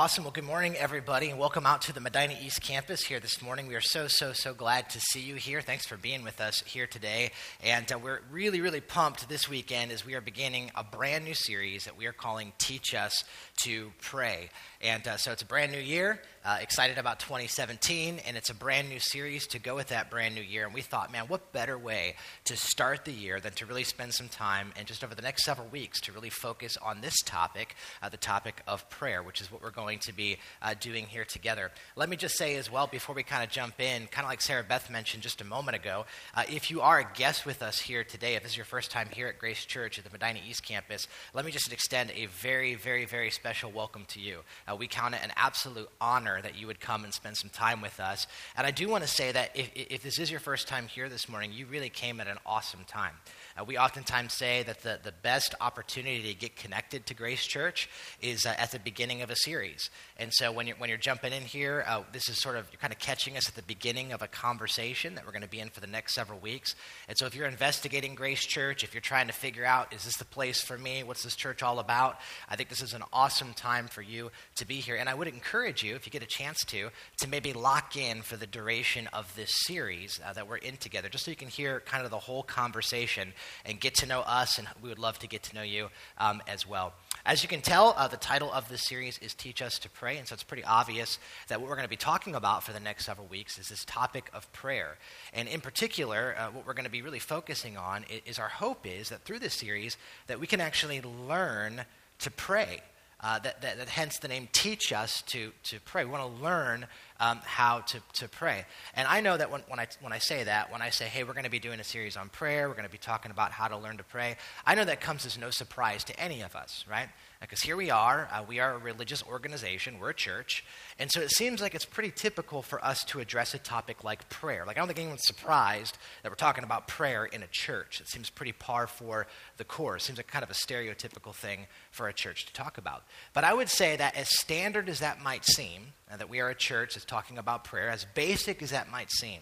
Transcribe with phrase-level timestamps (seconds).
[0.00, 0.22] Awesome.
[0.22, 3.66] Well, good morning, everybody, and welcome out to the Medina East campus here this morning.
[3.66, 5.60] We are so, so, so glad to see you here.
[5.60, 7.32] Thanks for being with us here today.
[7.64, 11.34] And uh, we're really, really pumped this weekend as we are beginning a brand new
[11.34, 13.24] series that we are calling Teach Us
[13.64, 14.50] to Pray.
[14.80, 16.22] And uh, so it's a brand new year.
[16.44, 20.34] Uh, excited about 2017, and it's a brand new series to go with that brand
[20.34, 20.64] new year.
[20.64, 22.14] And we thought, man, what better way
[22.44, 25.44] to start the year than to really spend some time and just over the next
[25.44, 29.50] several weeks to really focus on this topic, uh, the topic of prayer, which is
[29.50, 31.72] what we're going to be uh, doing here together.
[31.96, 34.40] Let me just say as well, before we kind of jump in, kind of like
[34.40, 37.80] Sarah Beth mentioned just a moment ago, uh, if you are a guest with us
[37.80, 40.38] here today, if this is your first time here at Grace Church at the Medina
[40.48, 44.38] East campus, let me just extend a very, very, very special welcome to you.
[44.70, 47.80] Uh, we count it an absolute honor that you would come and spend some time
[47.80, 48.26] with us.
[48.56, 51.08] And I do want to say that if, if this is your first time here
[51.08, 53.14] this morning, you really came at an awesome time.
[53.58, 57.88] Uh, we oftentimes say that the, the best opportunity to get connected to Grace Church
[58.20, 59.90] is uh, at the beginning of a series.
[60.16, 62.80] And so when you're, when you're jumping in here, uh, this is sort of, you're
[62.80, 65.60] kind of catching us at the beginning of a conversation that we're going to be
[65.60, 66.76] in for the next several weeks.
[67.08, 70.16] And so if you're investigating Grace Church, if you're trying to figure out, is this
[70.16, 71.02] the place for me?
[71.02, 72.18] What's this church all about?
[72.48, 74.96] I think this is an awesome time for you to be here.
[74.96, 78.22] And I would encourage you, if you get a chance to, to maybe lock in
[78.22, 81.48] for the duration of this series uh, that we're in together, just so you can
[81.48, 83.32] hear kind of the whole conversation
[83.64, 86.42] and get to know us, and we would love to get to know you um,
[86.46, 86.92] as well.
[87.24, 90.16] As you can tell, uh, the title of this series is Teach Us to Pray,
[90.16, 91.18] and so it's pretty obvious
[91.48, 93.84] that what we're going to be talking about for the next several weeks is this
[93.84, 94.96] topic of prayer.
[95.34, 98.48] And in particular, uh, what we're going to be really focusing on is, is our
[98.48, 99.96] hope is that through this series
[100.26, 101.84] that we can actually learn
[102.20, 102.80] to pray.
[103.20, 106.04] Uh, that, that, that, hence the name teach us to, to pray.
[106.04, 106.86] We want to learn
[107.20, 108.64] um, how to, to pray.
[108.94, 111.24] And I know that when, when, I, when I say that, when I say, hey,
[111.24, 113.52] we're going to be doing a series on prayer, we're going to be talking about
[113.52, 116.54] how to learn to pray, I know that comes as no surprise to any of
[116.54, 117.08] us, right?
[117.40, 120.64] Because here we are, uh, we are a religious organization, we're a church,
[120.98, 124.28] and so it seems like it's pretty typical for us to address a topic like
[124.28, 124.64] prayer.
[124.66, 128.00] Like, I don't think anyone's surprised that we're talking about prayer in a church.
[128.00, 130.02] It seems pretty par for the course.
[130.02, 133.04] It seems like kind of a stereotypical thing for a church to talk about.
[133.34, 136.54] But I would say that as standard as that might seem, that we are a
[136.54, 139.40] church that's talking about prayer, as basic as that might seem,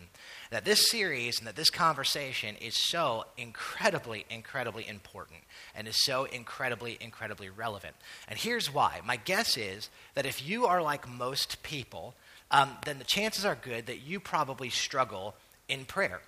[0.51, 5.41] that this series and that this conversation is so incredibly, incredibly important
[5.75, 7.95] and is so incredibly, incredibly relevant.
[8.27, 9.01] And here's why.
[9.05, 12.15] My guess is that if you are like most people,
[12.51, 15.35] um, then the chances are good that you probably struggle
[15.69, 16.21] in prayer.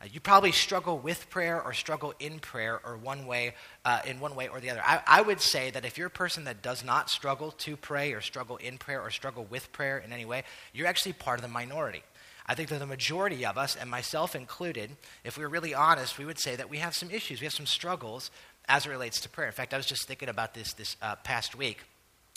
[0.00, 3.54] Uh, you probably struggle with prayer or struggle in prayer or one way,
[3.84, 4.82] uh, in one way or the other.
[4.84, 8.12] I, I, would say that if you're a person that does not struggle to pray
[8.12, 11.42] or struggle in prayer or struggle with prayer in any way, you're actually part of
[11.42, 12.02] the minority.
[12.46, 16.16] I think that the majority of us, and myself included, if we were really honest,
[16.16, 18.30] we would say that we have some issues, we have some struggles
[18.68, 19.48] as it relates to prayer.
[19.48, 21.84] In fact, I was just thinking about this this uh, past week.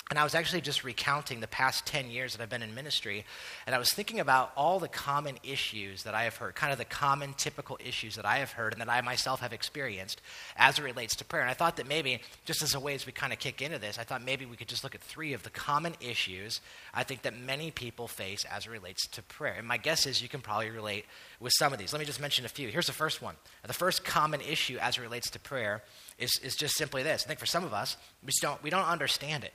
[0.09, 3.23] And I was actually just recounting the past 10 years that I've been in ministry,
[3.65, 6.77] and I was thinking about all the common issues that I have heard, kind of
[6.77, 10.21] the common, typical issues that I have heard and that I myself have experienced
[10.57, 11.43] as it relates to prayer.
[11.43, 13.79] And I thought that maybe, just as a way as we kind of kick into
[13.79, 16.59] this, I thought maybe we could just look at three of the common issues
[16.93, 19.55] I think that many people face as it relates to prayer.
[19.57, 21.05] And my guess is you can probably relate
[21.39, 21.93] with some of these.
[21.93, 22.67] Let me just mention a few.
[22.67, 23.35] Here's the first one.
[23.65, 25.83] The first common issue as it relates to prayer
[26.17, 27.23] is, is just simply this.
[27.23, 29.53] I think for some of us, we, just don't, we don't understand it.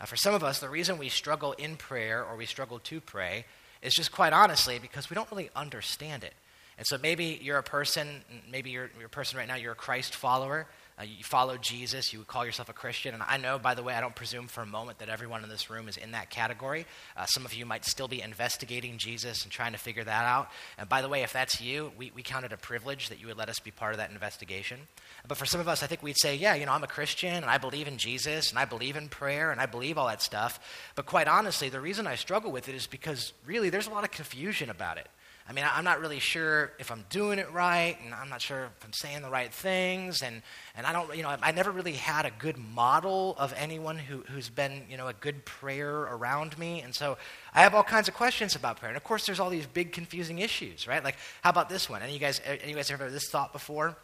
[0.00, 3.00] Uh, for some of us, the reason we struggle in prayer or we struggle to
[3.00, 3.44] pray
[3.82, 6.34] is just quite honestly because we don't really understand it.
[6.78, 9.76] And so maybe you're a person, maybe you're, you're a person right now, you're a
[9.76, 10.66] Christ follower,
[10.98, 13.12] uh, you follow Jesus, you would call yourself a Christian.
[13.12, 15.50] And I know, by the way, I don't presume for a moment that everyone in
[15.50, 16.86] this room is in that category.
[17.16, 20.48] Uh, some of you might still be investigating Jesus and trying to figure that out.
[20.78, 23.26] And by the way, if that's you, we, we count it a privilege that you
[23.26, 24.78] would let us be part of that investigation.
[25.28, 27.34] But for some of us, I think we'd say, yeah, you know, I'm a Christian
[27.34, 30.22] and I believe in Jesus and I believe in prayer and I believe all that
[30.22, 30.58] stuff.
[30.94, 34.04] But quite honestly, the reason I struggle with it is because really there's a lot
[34.04, 35.08] of confusion about it.
[35.48, 38.64] I mean, I'm not really sure if I'm doing it right, and I'm not sure
[38.64, 40.42] if I'm saying the right things, and,
[40.76, 44.24] and I don't, you know, I never really had a good model of anyone who,
[44.28, 47.16] who's been, you know, a good prayer around me, and so
[47.54, 48.90] I have all kinds of questions about prayer.
[48.90, 51.04] And of course, there's all these big confusing issues, right?
[51.04, 52.02] Like, how about this one?
[52.02, 53.96] Any you guys, any you guys ever this thought before,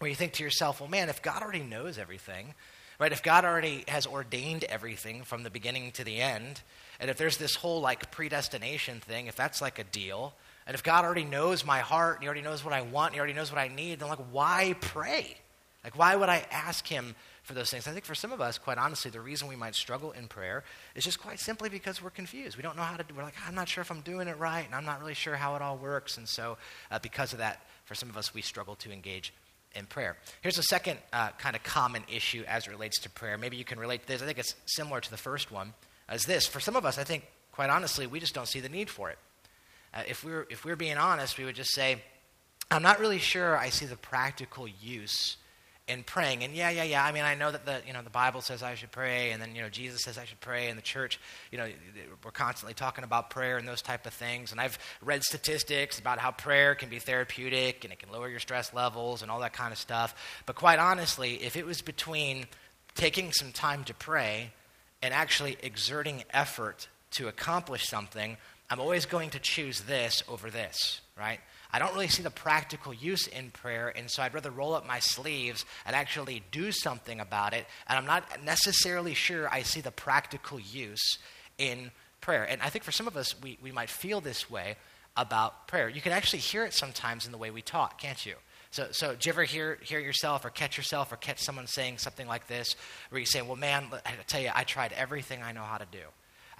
[0.00, 2.54] where you think to yourself, well, man, if God already knows everything,
[2.98, 3.12] right?
[3.12, 6.62] If God already has ordained everything from the beginning to the end,
[6.98, 10.34] and if there's this whole like predestination thing, if that's like a deal
[10.66, 13.14] and if God already knows my heart and He already knows what I want and
[13.14, 15.36] He already knows what I need, then, like, why pray?
[15.82, 17.88] Like, why would I ask Him for those things?
[17.88, 20.62] I think for some of us, quite honestly, the reason we might struggle in prayer
[20.94, 22.56] is just quite simply because we're confused.
[22.56, 24.38] We don't know how to do We're like, I'm not sure if I'm doing it
[24.38, 26.18] right, and I'm not really sure how it all works.
[26.18, 26.58] And so,
[26.90, 29.32] uh, because of that, for some of us, we struggle to engage
[29.74, 30.16] in prayer.
[30.42, 33.38] Here's a second uh, kind of common issue as it relates to prayer.
[33.38, 34.22] Maybe you can relate to this.
[34.22, 35.72] I think it's similar to the first one.
[36.10, 36.46] as this.
[36.46, 39.10] For some of us, I think, quite honestly, we just don't see the need for
[39.10, 39.18] it.
[39.92, 42.02] Uh, if, we we're, if we we're being honest, we would just say,
[42.70, 45.36] I'm not really sure I see the practical use
[45.90, 46.44] in praying.
[46.44, 47.04] And yeah, yeah, yeah.
[47.04, 49.42] I mean, I know that the you know the Bible says I should pray, and
[49.42, 51.18] then you know Jesus says I should pray, and the church,
[51.50, 51.68] you know,
[52.24, 54.52] we're constantly talking about prayer and those type of things.
[54.52, 58.38] And I've read statistics about how prayer can be therapeutic and it can lower your
[58.38, 60.14] stress levels and all that kind of stuff.
[60.46, 62.46] But quite honestly, if it was between
[62.94, 64.52] taking some time to pray
[65.02, 68.36] and actually exerting effort to accomplish something,
[68.70, 71.40] I'm always going to choose this over this, right?
[71.72, 74.86] I don't really see the practical use in prayer, and so I'd rather roll up
[74.86, 77.66] my sleeves and actually do something about it.
[77.88, 81.18] And I'm not necessarily sure I see the practical use
[81.58, 81.90] in
[82.20, 82.44] prayer.
[82.44, 84.76] And I think for some of us, we, we might feel this way
[85.16, 85.88] about prayer.
[85.88, 88.34] You can actually hear it sometimes in the way we talk, can't you?
[88.70, 91.98] So, so do you ever hear, hear yourself or catch yourself or catch someone saying
[91.98, 92.76] something like this,
[93.08, 95.86] where you say, Well, man, I tell you, I tried everything I know how to
[95.90, 95.98] do.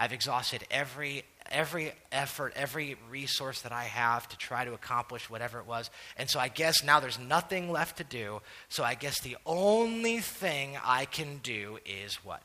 [0.00, 5.58] I've exhausted every every effort, every resource that I have to try to accomplish whatever
[5.58, 5.90] it was.
[6.16, 8.40] And so I guess now there's nothing left to do.
[8.68, 12.40] So I guess the only thing I can do is what?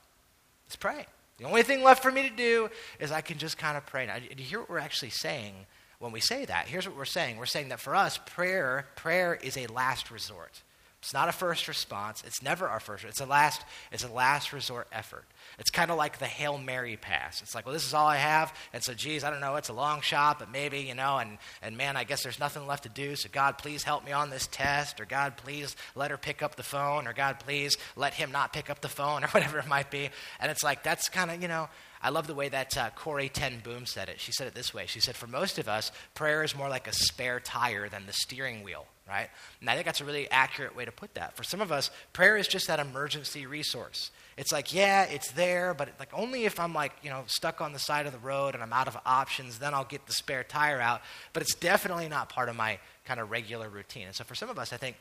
[0.67, 1.05] Is pray.
[1.37, 2.69] The only thing left for me to do
[2.99, 4.05] is I can just kind of pray.
[4.07, 5.53] Now, do you hear what we're actually saying
[5.99, 6.67] when we say that?
[6.67, 7.37] Here's what we're saying.
[7.37, 10.63] We're saying that for us, prayer, prayer is a last resort.
[11.05, 12.23] It's not a first response.
[12.25, 13.05] It's never our first.
[13.05, 13.61] It's a last.
[13.91, 15.25] It's a last resort effort.
[15.59, 17.43] It's kind of like the Hail Mary pass.
[17.43, 19.55] It's like, well, this is all I have, and so, geez, I don't know.
[19.55, 21.19] It's a long shot, but maybe you know.
[21.19, 23.15] And and man, I guess there's nothing left to do.
[23.15, 26.55] So God, please help me on this test, or God, please let her pick up
[26.55, 29.67] the phone, or God, please let him not pick up the phone, or whatever it
[29.67, 30.09] might be.
[30.39, 31.69] And it's like that's kind of you know.
[32.01, 34.19] I love the way that uh, Corrie Ten Boom said it.
[34.19, 34.87] She said it this way.
[34.87, 38.13] She said, For most of us, prayer is more like a spare tire than the
[38.13, 39.29] steering wheel right?
[39.61, 41.35] And I think that's a really accurate way to put that.
[41.37, 44.11] For some of us, prayer is just that emergency resource.
[44.37, 47.71] It's like, yeah, it's there, but like only if I'm like, you know, stuck on
[47.71, 50.43] the side of the road and I'm out of options, then I'll get the spare
[50.43, 51.01] tire out.
[51.33, 54.07] But it's definitely not part of my kind of regular routine.
[54.07, 54.97] And so for some of us, I think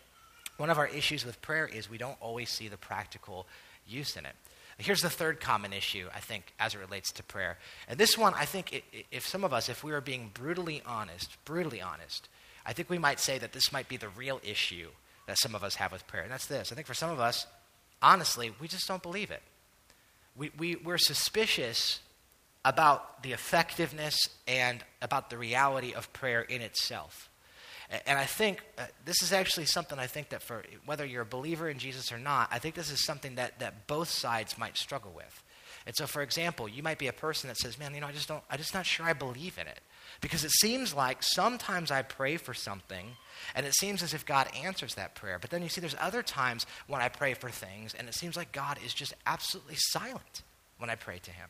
[0.56, 3.47] one of our issues with prayer is we don't always see the practical
[3.89, 4.35] use in it.
[4.79, 7.59] Here's the third common issue, I think, as it relates to prayer.
[7.89, 11.37] And this one, I think, if some of us, if we were being brutally honest,
[11.45, 12.29] brutally honest,
[12.66, 14.88] I think we might say that this might be the real issue
[15.26, 16.22] that some of us have with prayer.
[16.22, 17.46] And that's this I think for some of us,
[18.02, 19.43] honestly, we just don't believe it.
[20.37, 22.00] We, we, we're suspicious
[22.64, 24.16] about the effectiveness
[24.49, 27.31] and about the reality of prayer in itself.
[28.06, 31.26] And I think uh, this is actually something I think that for whether you're a
[31.26, 34.76] believer in Jesus or not, I think this is something that, that both sides might
[34.78, 35.44] struggle with.
[35.87, 38.12] And so, for example, you might be a person that says, "Man, you know, I
[38.12, 39.81] just don't, I'm just not sure I believe in it."
[40.20, 43.16] Because it seems like sometimes I pray for something
[43.55, 45.38] and it seems as if God answers that prayer.
[45.38, 48.37] But then you see, there's other times when I pray for things and it seems
[48.37, 50.43] like God is just absolutely silent
[50.78, 51.49] when I pray to Him.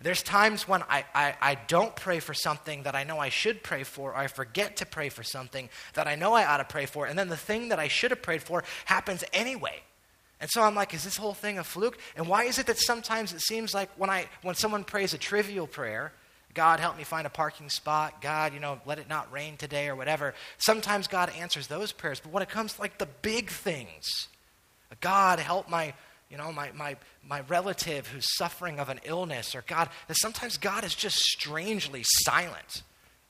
[0.00, 3.62] There's times when I, I, I, don't pray for something that I know I should
[3.62, 6.64] pray for, or I forget to pray for something that I know I ought to
[6.64, 9.82] pray for, and then the thing that I should have prayed for happens anyway.
[10.40, 11.98] And so I'm like, is this whole thing a fluke?
[12.16, 15.18] And why is it that sometimes it seems like when, I, when someone prays a
[15.18, 16.12] trivial prayer,
[16.54, 18.20] God, help me find a parking spot.
[18.20, 20.34] God, you know, let it not rain today or whatever.
[20.58, 22.20] Sometimes God answers those prayers.
[22.20, 24.28] But when it comes to like the big things,
[25.00, 25.94] God, help my,
[26.30, 26.96] you know, my, my,
[27.26, 32.02] my relative who's suffering of an illness, or God, that sometimes God is just strangely
[32.04, 32.82] silent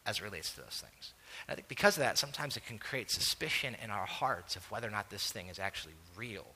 [0.05, 1.13] as it relates to those things.
[1.47, 4.69] And I think because of that, sometimes it can create suspicion in our hearts of
[4.71, 6.47] whether or not this thing is actually real,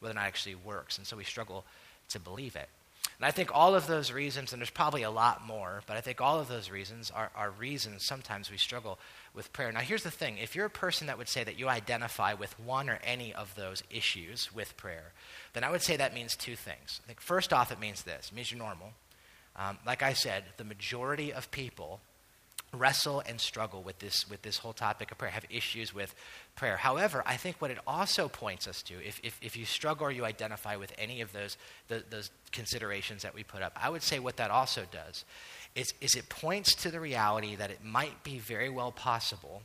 [0.00, 0.98] whether or not it actually works.
[0.98, 1.64] And so we struggle
[2.10, 2.68] to believe it.
[3.20, 6.00] And I think all of those reasons, and there's probably a lot more, but I
[6.00, 8.98] think all of those reasons are, are reasons sometimes we struggle
[9.34, 9.70] with prayer.
[9.70, 12.58] Now, here's the thing if you're a person that would say that you identify with
[12.58, 15.12] one or any of those issues with prayer,
[15.52, 17.02] then I would say that means two things.
[17.04, 18.94] I think first off, it means this it means you're normal.
[19.54, 22.00] Um, like I said, the majority of people
[22.72, 26.14] wrestle and struggle with this, with this whole topic of prayer, have issues with
[26.54, 26.76] prayer.
[26.76, 30.10] However, I think what it also points us to, if, if, if you struggle or
[30.10, 31.56] you identify with any of those,
[31.88, 35.24] the, those considerations that we put up, I would say what that also does
[35.74, 39.62] is, is it points to the reality that it might be very well possible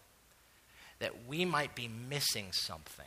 [0.99, 3.05] that we might be missing something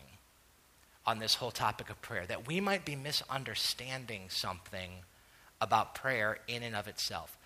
[1.07, 4.91] on this whole topic of prayer, that we might be misunderstanding something
[5.61, 7.38] about prayer in and of itself.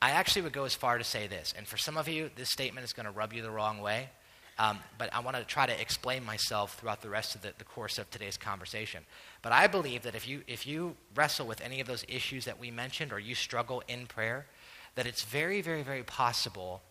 [0.00, 2.50] I actually would go as far to say this, and for some of you, this
[2.50, 4.10] statement is going to rub you the wrong way,
[4.58, 7.64] um, but I want to try to explain myself throughout the rest of the, the
[7.64, 9.04] course of today's conversation.
[9.42, 12.58] But I believe that if you, if you wrestle with any of those issues that
[12.58, 14.46] we mentioned, or you struggle in prayer,
[14.94, 16.82] that it's very, very, very possible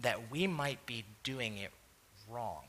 [0.00, 1.72] that we might be doing it
[2.28, 2.62] wrong.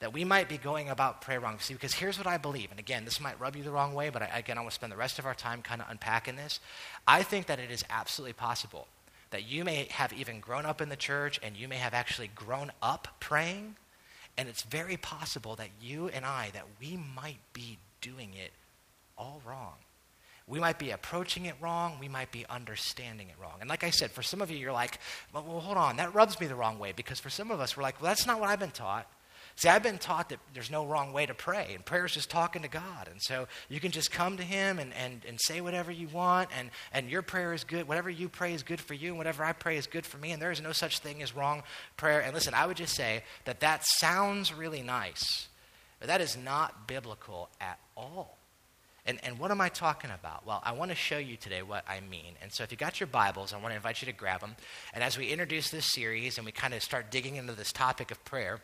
[0.00, 1.58] That we might be going about prayer wrong.
[1.58, 4.10] See, because here's what I believe, and again, this might rub you the wrong way,
[4.10, 6.36] but I, again, I want to spend the rest of our time kind of unpacking
[6.36, 6.60] this.
[7.06, 8.86] I think that it is absolutely possible
[9.30, 12.30] that you may have even grown up in the church and you may have actually
[12.34, 13.76] grown up praying,
[14.36, 18.52] and it's very possible that you and I, that we might be doing it
[19.16, 19.74] all wrong.
[20.46, 21.98] We might be approaching it wrong.
[22.00, 23.56] We might be understanding it wrong.
[23.60, 24.98] And like I said, for some of you, you're like,
[25.34, 26.92] well, well, hold on, that rubs me the wrong way.
[26.96, 29.06] Because for some of us, we're like, well, that's not what I've been taught.
[29.58, 32.30] See, I've been taught that there's no wrong way to pray, and prayer is just
[32.30, 33.08] talking to God.
[33.10, 36.50] And so you can just come to Him and, and, and say whatever you want,
[36.56, 37.88] and, and your prayer is good.
[37.88, 40.30] Whatever you pray is good for you, and whatever I pray is good for me,
[40.30, 41.64] and there is no such thing as wrong
[41.96, 42.20] prayer.
[42.20, 45.48] And listen, I would just say that that sounds really nice,
[45.98, 48.38] but that is not biblical at all.
[49.06, 50.46] And, and what am I talking about?
[50.46, 52.34] Well, I want to show you today what I mean.
[52.40, 54.54] And so, if you got your Bibles, I want to invite you to grab them.
[54.94, 58.12] And as we introduce this series and we kind of start digging into this topic
[58.12, 58.60] of prayer,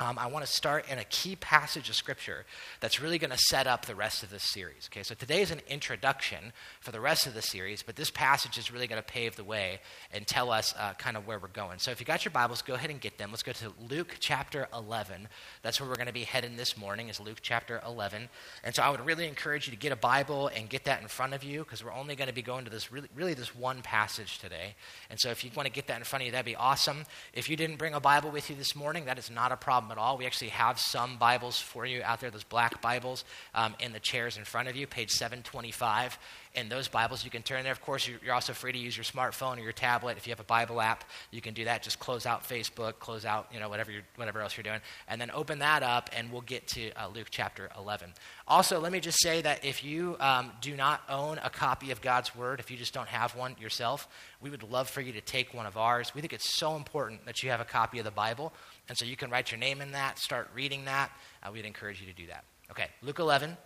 [0.00, 2.46] um, I want to start in a key passage of Scripture
[2.80, 4.88] that's really going to set up the rest of this series.
[4.90, 8.56] Okay, so today is an introduction for the rest of the series, but this passage
[8.56, 9.78] is really going to pave the way
[10.10, 11.78] and tell us uh, kind of where we're going.
[11.78, 13.30] So if you got your Bibles, go ahead and get them.
[13.30, 15.28] Let's go to Luke chapter 11.
[15.60, 18.30] That's where we're going to be heading this morning, is Luke chapter 11.
[18.64, 21.08] And so I would really encourage you to get a Bible and get that in
[21.08, 23.54] front of you because we're only going to be going to this really, really this
[23.54, 24.76] one passage today.
[25.10, 27.04] And so if you want to get that in front of you, that'd be awesome.
[27.34, 29.89] If you didn't bring a Bible with you this morning, that is not a problem
[29.90, 30.16] at all.
[30.16, 34.00] We actually have some Bibles for you out there, those black Bibles um, in the
[34.00, 36.18] chairs in front of you, page 725
[36.54, 37.24] in those Bibles.
[37.24, 37.72] You can turn there.
[37.72, 40.16] Of course, you're also free to use your smartphone or your tablet.
[40.16, 41.82] If you have a Bible app, you can do that.
[41.82, 45.30] Just close out Facebook, close out you know whatever whatever else you're doing, and then
[45.32, 48.12] open that up, and we'll get to uh, Luke chapter 11.
[48.48, 52.00] Also, let me just say that if you um, do not own a copy of
[52.00, 54.08] God's Word, if you just don't have one yourself,
[54.40, 56.14] we would love for you to take one of ours.
[56.14, 58.52] We think it's so important that you have a copy of the Bible,
[58.90, 61.12] and so you can write your name in that, start reading that.
[61.44, 62.42] Uh, we'd encourage you to do that.
[62.72, 63.56] Okay, Luke 11.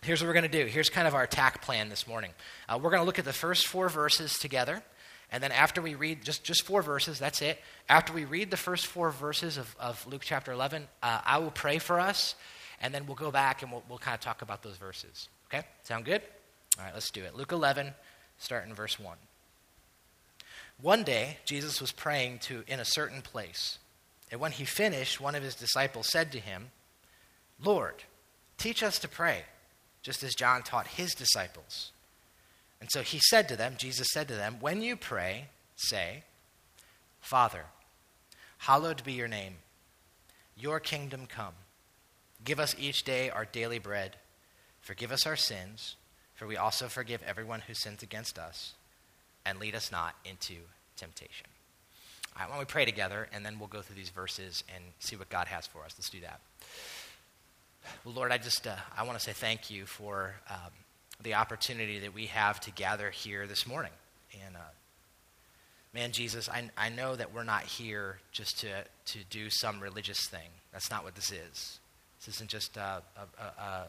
[0.00, 0.64] Here's what we're going to do.
[0.64, 2.30] Here's kind of our attack plan this morning.
[2.68, 4.80] Uh, we're going to look at the first four verses together.
[5.32, 7.58] And then after we read just, just four verses, that's it.
[7.88, 11.50] After we read the first four verses of, of Luke chapter 11, uh, I will
[11.50, 12.36] pray for us.
[12.80, 15.28] And then we'll go back and we'll, we'll kind of talk about those verses.
[15.52, 15.66] Okay?
[15.82, 16.22] Sound good?
[16.78, 17.34] All right, let's do it.
[17.34, 17.92] Luke 11,
[18.38, 19.16] start in verse 1.
[20.80, 23.79] One day, Jesus was praying to in a certain place.
[24.30, 26.70] And when he finished, one of his disciples said to him,
[27.62, 28.04] Lord,
[28.58, 29.44] teach us to pray
[30.02, 31.92] just as John taught his disciples.
[32.80, 36.24] And so he said to them, Jesus said to them, When you pray, say,
[37.20, 37.64] Father,
[38.58, 39.56] hallowed be your name,
[40.56, 41.54] your kingdom come.
[42.44, 44.16] Give us each day our daily bread.
[44.80, 45.96] Forgive us our sins,
[46.34, 48.72] for we also forgive everyone who sins against us.
[49.44, 50.54] And lead us not into
[50.96, 51.46] temptation.
[52.40, 55.14] Right, why don't we pray together, and then we'll go through these verses and see
[55.14, 55.94] what God has for us.
[55.98, 56.40] Let's do that.
[58.02, 60.70] Well, Lord, I just uh, I want to say thank you for um,
[61.22, 63.92] the opportunity that we have to gather here this morning.
[64.46, 64.60] And uh,
[65.92, 70.26] man, Jesus, I, I know that we're not here just to, to do some religious
[70.26, 70.48] thing.
[70.72, 71.78] That's not what this is.
[72.20, 73.86] This isn't just a, a, a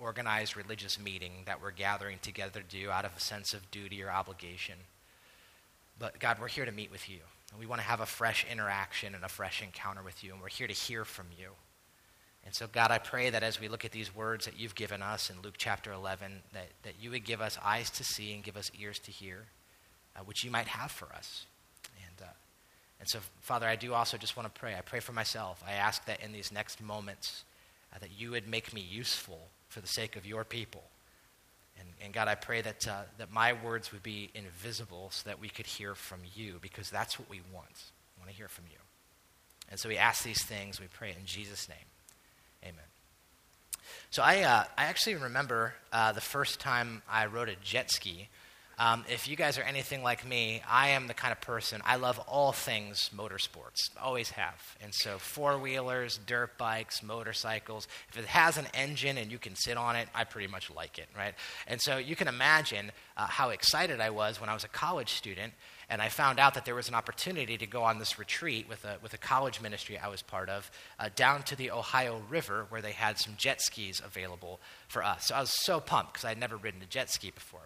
[0.00, 4.02] organized religious meeting that we're gathering together to do out of a sense of duty
[4.02, 4.74] or obligation.
[6.00, 7.20] But God, we're here to meet with you.
[7.52, 10.32] And we want to have a fresh interaction and a fresh encounter with you.
[10.32, 11.50] And we're here to hear from you.
[12.44, 15.00] And so, God, I pray that as we look at these words that you've given
[15.00, 18.42] us in Luke chapter 11, that, that you would give us eyes to see and
[18.42, 19.44] give us ears to hear,
[20.16, 21.46] uh, which you might have for us.
[22.08, 22.32] And, uh,
[22.98, 24.74] and so, Father, I do also just want to pray.
[24.74, 25.62] I pray for myself.
[25.66, 27.44] I ask that in these next moments,
[27.94, 30.82] uh, that you would make me useful for the sake of your people.
[31.78, 35.40] And, and God, I pray that, uh, that my words would be invisible so that
[35.40, 37.90] we could hear from you, because that's what we want.
[38.16, 38.78] We want to hear from you.
[39.70, 41.78] And so we ask these things, we pray in Jesus' name.
[42.62, 42.84] Amen.
[44.10, 48.28] So I, uh, I actually remember uh, the first time I rode a jet ski.
[48.78, 51.96] Um, if you guys are anything like me, I am the kind of person, I
[51.96, 54.76] love all things motorsports, always have.
[54.82, 59.54] And so, four wheelers, dirt bikes, motorcycles, if it has an engine and you can
[59.54, 61.34] sit on it, I pretty much like it, right?
[61.66, 65.12] And so, you can imagine uh, how excited I was when I was a college
[65.12, 65.52] student
[65.92, 68.82] and I found out that there was an opportunity to go on this retreat with
[68.86, 72.64] a, with a college ministry I was part of uh, down to the Ohio River
[72.70, 75.26] where they had some jet skis available for us.
[75.26, 77.60] So I was so pumped because I'd never ridden a jet ski before.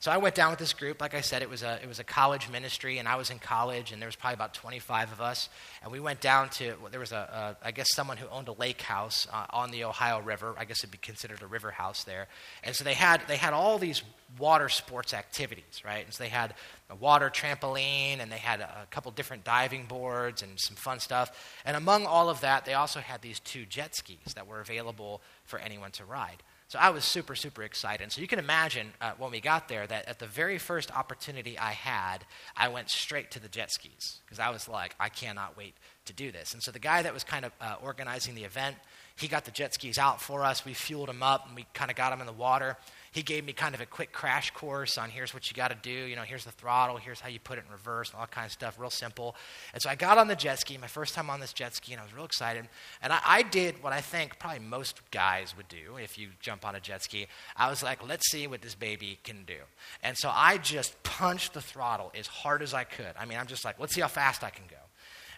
[0.00, 1.00] So I went down with this group.
[1.00, 3.38] Like I said, it was a, it was a college ministry, and I was in
[3.38, 5.48] college, and there was probably about 25 of us.
[5.82, 8.52] And we went down to, there was a, a I guess, someone who owned a
[8.52, 10.54] lake house uh, on the Ohio River.
[10.56, 12.28] I guess it'd be considered a river house there.
[12.64, 14.02] And so they had, they had all these
[14.38, 16.04] water sports sports activities, right?
[16.04, 16.52] And so they had
[16.90, 21.30] a water trampoline and they had a, couple different diving boards and some fun stuff.
[21.64, 25.22] And among all of that, they also had these two jet skis that were available
[25.44, 26.42] for anyone to ride.
[26.70, 28.12] So I was super, super excited.
[28.12, 31.58] So you can imagine uh, when we got there that at the very first opportunity
[31.58, 32.18] I had,
[32.56, 35.74] I went straight to the jet skis because I was like, I cannot wait
[36.04, 36.54] to do this.
[36.54, 38.76] And so the guy that was kind of uh, organizing the event,
[39.16, 40.64] he got the jet skis out for us.
[40.64, 42.76] We fueled them up and we kind of got them in the water
[43.12, 45.76] he gave me kind of a quick crash course on here's what you got to
[45.82, 45.90] do.
[45.90, 48.46] You know, here's the throttle, here's how you put it in reverse, and all kind
[48.46, 49.34] of stuff, real simple.
[49.72, 51.92] And so I got on the jet ski, my first time on this jet ski,
[51.92, 52.68] and I was real excited.
[53.02, 56.64] And I, I did what I think probably most guys would do if you jump
[56.64, 57.26] on a jet ski.
[57.56, 59.58] I was like, let's see what this baby can do.
[60.04, 63.12] And so I just punched the throttle as hard as I could.
[63.18, 64.76] I mean, I'm just like, let's see how fast I can go.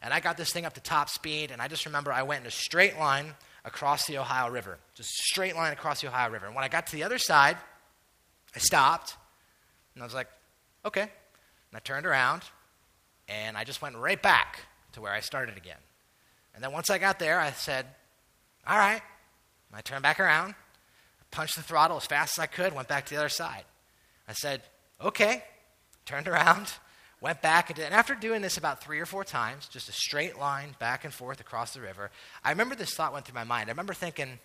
[0.02, 2.43] And I got this thing up to top speed, and I just remember I went
[2.43, 6.47] in a straight line across the Ohio River, just straight line across the Ohio River.
[6.47, 7.57] And when I got to the other side,
[8.54, 9.16] I stopped,
[9.95, 10.28] and I was like,
[10.85, 11.02] okay.
[11.02, 11.11] And
[11.75, 12.42] I turned around,
[13.28, 14.61] and I just went right back
[14.92, 15.78] to where I started again.
[16.54, 17.87] And then once I got there, I said,
[18.66, 19.00] all right.
[19.71, 20.54] And I turned back around,
[21.31, 23.64] punched the throttle as fast as I could, went back to the other side.
[24.28, 24.62] I said,
[25.00, 25.45] okay.
[26.04, 26.73] Turned around,
[27.23, 29.93] went back, and, did, and after doing this about three or four times, just a
[29.93, 32.11] straight line back and forth across the river,
[32.45, 33.69] I remember this thought went through my mind.
[33.69, 34.41] I remember thinking,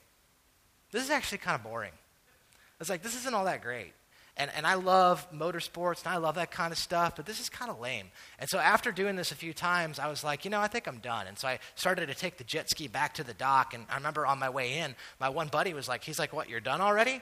[0.92, 1.92] this is actually kind of boring.
[1.92, 3.94] I was like, this isn't all that great.
[4.40, 7.50] And, and I love motorsports and I love that kind of stuff, but this is
[7.50, 8.06] kind of lame.
[8.38, 10.88] And so after doing this a few times, I was like, you know, I think
[10.88, 11.26] I'm done.
[11.26, 13.74] And so I started to take the jet ski back to the dock.
[13.74, 16.50] And I remember on my way in, my one buddy was like, he's like, what,
[16.50, 17.20] you're done already?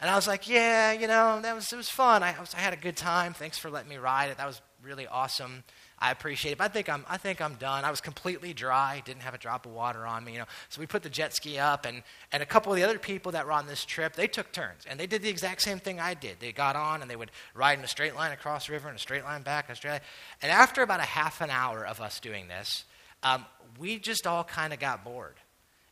[0.00, 2.22] And I was like, yeah, you know, that was, it was fun.
[2.22, 3.32] I, was, I had a good time.
[3.32, 4.36] Thanks for letting me ride it.
[4.36, 5.64] That was really awesome.
[5.98, 6.58] I appreciate it.
[6.58, 7.84] But I think I'm, I think I'm done.
[7.84, 10.44] I was completely dry, didn't have a drop of water on me, you know.
[10.68, 13.32] So we put the jet ski up, and, and a couple of the other people
[13.32, 16.00] that were on this trip, they took turns, and they did the exact same thing
[16.00, 16.40] I did.
[16.40, 18.96] They got on, and they would ride in a straight line across the river, and
[18.96, 20.00] a straight line back, and.
[20.42, 22.84] And after about a half an hour of us doing this,
[23.22, 23.44] um,
[23.78, 25.34] we just all kind of got bored.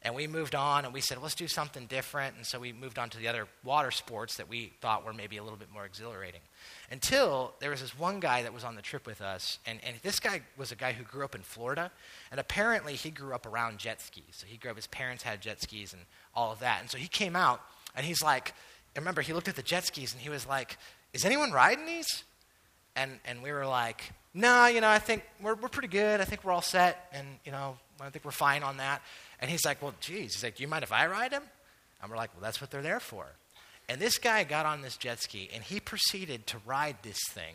[0.04, 2.36] And we moved on and we said, let's do something different.
[2.36, 5.36] And so we moved on to the other water sports that we thought were maybe
[5.36, 6.40] a little bit more exhilarating.
[6.90, 9.60] Until there was this one guy that was on the trip with us.
[9.64, 11.92] And, and this guy was a guy who grew up in Florida.
[12.32, 14.24] And apparently he grew up around jet skis.
[14.32, 16.02] So he grew up, his parents had jet skis and
[16.34, 16.80] all of that.
[16.80, 17.60] And so he came out
[17.94, 18.54] and he's like,
[18.96, 20.78] remember, he looked at the jet skis and he was like,
[21.12, 22.24] is anyone riding these?
[22.96, 26.20] And, and we were like, no, you know, I think we're, we're pretty good.
[26.20, 27.08] I think we're all set.
[27.12, 29.02] And, you know, I think we're fine on that.
[29.42, 30.34] And he's like, Well, geez.
[30.34, 31.42] He's like, Do you mind if I ride him?
[32.00, 33.26] And we're like, Well, that's what they're there for.
[33.88, 37.54] And this guy got on this jet ski and he proceeded to ride this thing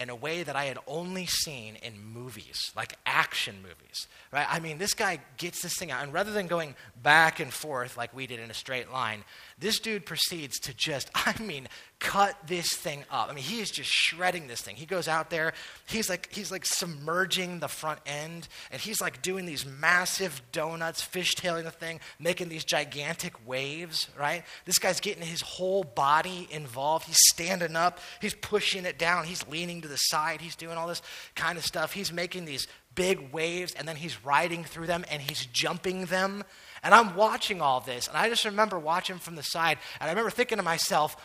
[0.00, 4.08] in a way that I had only seen in movies, like action movies.
[4.32, 4.46] Right?
[4.48, 7.98] I mean, this guy gets this thing out, and rather than going back and forth
[7.98, 9.24] like we did in a straight line,
[9.60, 11.68] this dude proceeds to just, I mean,
[11.98, 13.28] cut this thing up.
[13.28, 14.74] I mean, he is just shredding this thing.
[14.74, 15.52] He goes out there,
[15.86, 21.06] he's like, he's like submerging the front end, and he's like doing these massive donuts,
[21.06, 24.44] fishtailing the thing, making these gigantic waves, right?
[24.64, 27.06] This guy's getting his whole body involved.
[27.06, 30.88] He's standing up, he's pushing it down, he's leaning to the side, he's doing all
[30.88, 31.02] this
[31.34, 31.92] kind of stuff.
[31.92, 36.44] He's making these big waves, and then he's riding through them and he's jumping them.
[36.82, 40.12] And I'm watching all this, and I just remember watching from the side, and I
[40.12, 41.16] remember thinking to myself,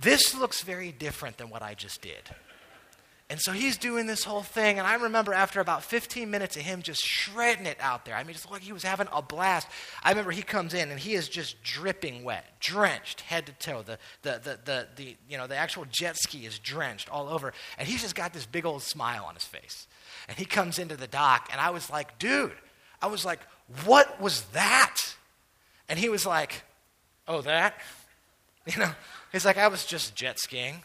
[0.00, 2.22] this looks very different than what I just did.
[3.28, 6.62] And so he's doing this whole thing, and I remember after about 15 minutes of
[6.62, 8.14] him just shredding it out there.
[8.14, 9.66] I mean, just like he was having a blast.
[10.04, 13.82] I remember he comes in and he is just dripping wet, drenched head to toe.
[13.82, 17.52] The, the, the, the, the, you know, the actual jet ski is drenched all over,
[17.78, 19.88] and he's just got this big old smile on his face.
[20.28, 22.54] And he comes into the dock, and I was like, dude,
[23.02, 23.40] I was like,
[23.84, 24.96] what was that?
[25.88, 26.62] And he was like,
[27.28, 27.74] oh, that?
[28.68, 28.90] You know,
[29.30, 30.82] he's like, I was just jet skiing.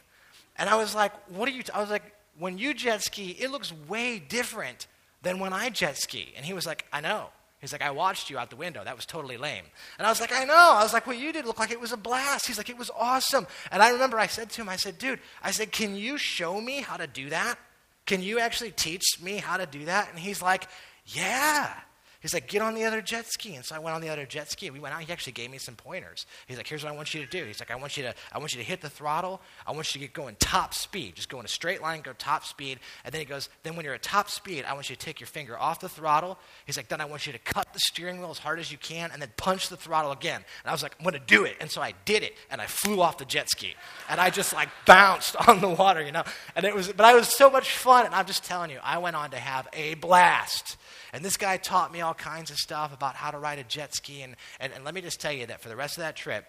[0.56, 1.63] And I was like, what are you?
[1.63, 1.72] T-?
[1.74, 2.04] I was like,
[2.38, 4.86] when you jet ski, it looks way different
[5.24, 6.32] than when I jet ski.
[6.38, 7.30] And he was like, I know.
[7.60, 8.84] He's like, I watched you out the window.
[8.84, 9.63] That was totally lame.
[9.98, 10.54] And I was like, I know.
[10.54, 12.46] I was like, what you did looked like it was a blast.
[12.46, 13.48] He's like, it was awesome.
[13.72, 16.62] And I remember I said to him, I said, dude, I said, can you show
[16.62, 17.58] me how to do that?
[18.06, 20.10] Can you actually teach me how to do that?
[20.12, 20.67] And he's like,
[21.06, 21.74] Yeah.
[22.22, 23.56] He's like, get on the other jet ski.
[23.56, 24.70] And so I went on the other jet ski.
[24.70, 25.02] We went out.
[25.02, 26.28] He actually gave me some pointers.
[26.46, 27.46] He's like, here's what I want you to do.
[27.46, 29.42] He's like, I want you to, I want you to hit the throttle.
[29.66, 31.16] I want you to get going top speed.
[31.16, 32.80] Just go in a straight line, go top speed.
[33.04, 35.20] And then he goes, then when you're at top speed, I want you to take
[35.20, 36.38] your finger off the throttle.
[36.68, 38.78] He's like, then I want you to cut the steering wheel as hard as you
[38.78, 40.46] can and then punch the throttle again.
[40.64, 41.58] And I was like, I'm going to do it.
[41.60, 42.36] And so I did it.
[42.52, 43.74] And I flew off the jet ski.
[44.10, 46.24] And I just like bounced on the water, you know.
[46.56, 48.06] And it was, but I was so much fun.
[48.06, 50.78] And I'm just telling you, I went on to have a blast.
[51.13, 53.93] And this guy taught me all kinds of stuff about how to ride a jet
[53.93, 54.21] ski.
[54.21, 56.45] And, and, and let me just tell you that for the rest of that trip,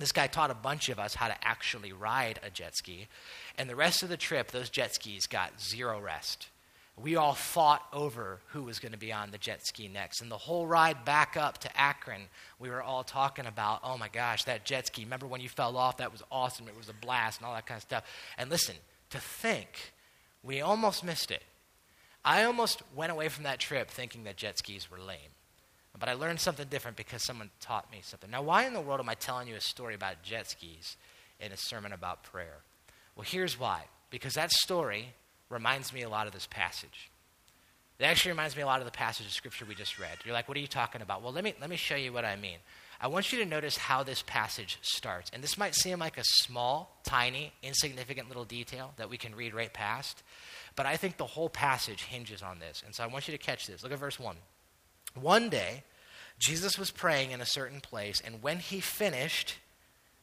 [0.00, 3.06] This guy taught a bunch of us how to actually ride a jet ski.
[3.58, 6.48] And the rest of the trip, those jet skis got zero rest.
[6.96, 10.20] We all fought over who was going to be on the jet ski next.
[10.22, 12.22] And the whole ride back up to Akron,
[12.58, 15.04] we were all talking about, oh my gosh, that jet ski.
[15.04, 15.98] Remember when you fell off?
[15.98, 16.66] That was awesome.
[16.68, 18.04] It was a blast and all that kind of stuff.
[18.38, 18.76] And listen,
[19.10, 19.92] to think,
[20.42, 21.42] we almost missed it.
[22.24, 25.30] I almost went away from that trip thinking that jet skis were lame.
[25.98, 28.30] But I learned something different because someone taught me something.
[28.30, 30.96] Now, why in the world am I telling you a story about jet skis
[31.38, 32.58] in a sermon about prayer?
[33.16, 33.84] Well, here's why.
[34.08, 35.14] Because that story
[35.50, 37.10] reminds me a lot of this passage.
[37.98, 40.16] It actually reminds me a lot of the passage of scripture we just read.
[40.24, 41.22] You're like, what are you talking about?
[41.22, 42.58] Well, let me, let me show you what I mean.
[43.00, 45.30] I want you to notice how this passage starts.
[45.32, 49.54] And this might seem like a small, tiny, insignificant little detail that we can read
[49.54, 50.22] right past,
[50.76, 52.82] but I think the whole passage hinges on this.
[52.84, 53.82] And so I want you to catch this.
[53.82, 54.36] Look at verse 1.
[55.14, 55.82] One day,
[56.38, 59.56] Jesus was praying in a certain place, and when he finished,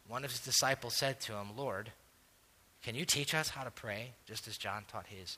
[0.07, 1.91] one of his disciples said to him, Lord,
[2.83, 5.37] can you teach us how to pray, just as John taught his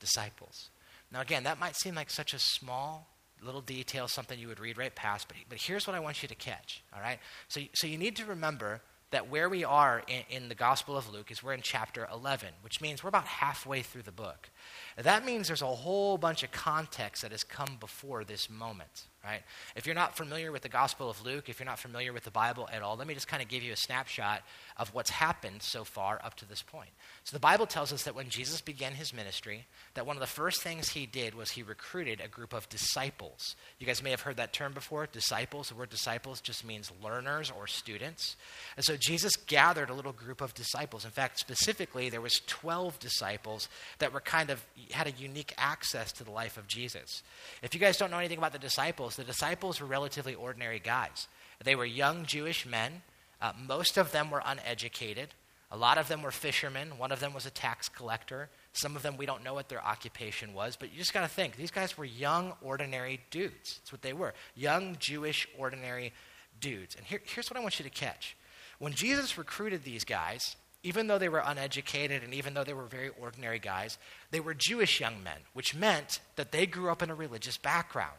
[0.00, 0.70] disciples?
[1.12, 3.08] Now, again, that might seem like such a small
[3.42, 6.28] little detail, something you would read right past, but, but here's what I want you
[6.28, 7.18] to catch, all right?
[7.48, 11.12] So, so you need to remember that where we are in, in, the Gospel of
[11.12, 14.50] Luke is we're in chapter 11, which means we're about halfway through the book.
[14.96, 19.42] That means there's a whole bunch of context that has come before this moment right?
[19.76, 22.30] If you're not familiar with the Gospel of Luke, if you're not familiar with the
[22.30, 24.42] Bible at all, let me just kind of give you a snapshot
[24.78, 26.88] of what's happened so far up to this point.
[27.24, 30.26] So the Bible tells us that when Jesus began his ministry, that one of the
[30.26, 33.56] first things he did was he recruited a group of disciples.
[33.78, 35.68] You guys may have heard that term before, disciples.
[35.68, 38.36] The word disciples just means learners or students.
[38.76, 41.04] And so Jesus gathered a little group of disciples.
[41.04, 46.10] In fact, specifically, there was 12 disciples that were kind of had a unique access
[46.12, 47.22] to the life of Jesus.
[47.62, 50.78] If you guys don't know anything about the disciples, disciples, the disciples were relatively ordinary
[50.78, 51.28] guys.
[51.64, 53.02] They were young Jewish men.
[53.40, 55.28] Uh, most of them were uneducated.
[55.72, 56.98] A lot of them were fishermen.
[56.98, 58.48] One of them was a tax collector.
[58.72, 61.28] Some of them, we don't know what their occupation was, but you just got to
[61.28, 63.78] think these guys were young, ordinary dudes.
[63.78, 66.12] That's what they were young, Jewish, ordinary
[66.60, 66.96] dudes.
[66.96, 68.36] And here, here's what I want you to catch.
[68.78, 72.86] When Jesus recruited these guys, even though they were uneducated and even though they were
[72.86, 73.98] very ordinary guys,
[74.30, 78.18] they were Jewish young men, which meant that they grew up in a religious background.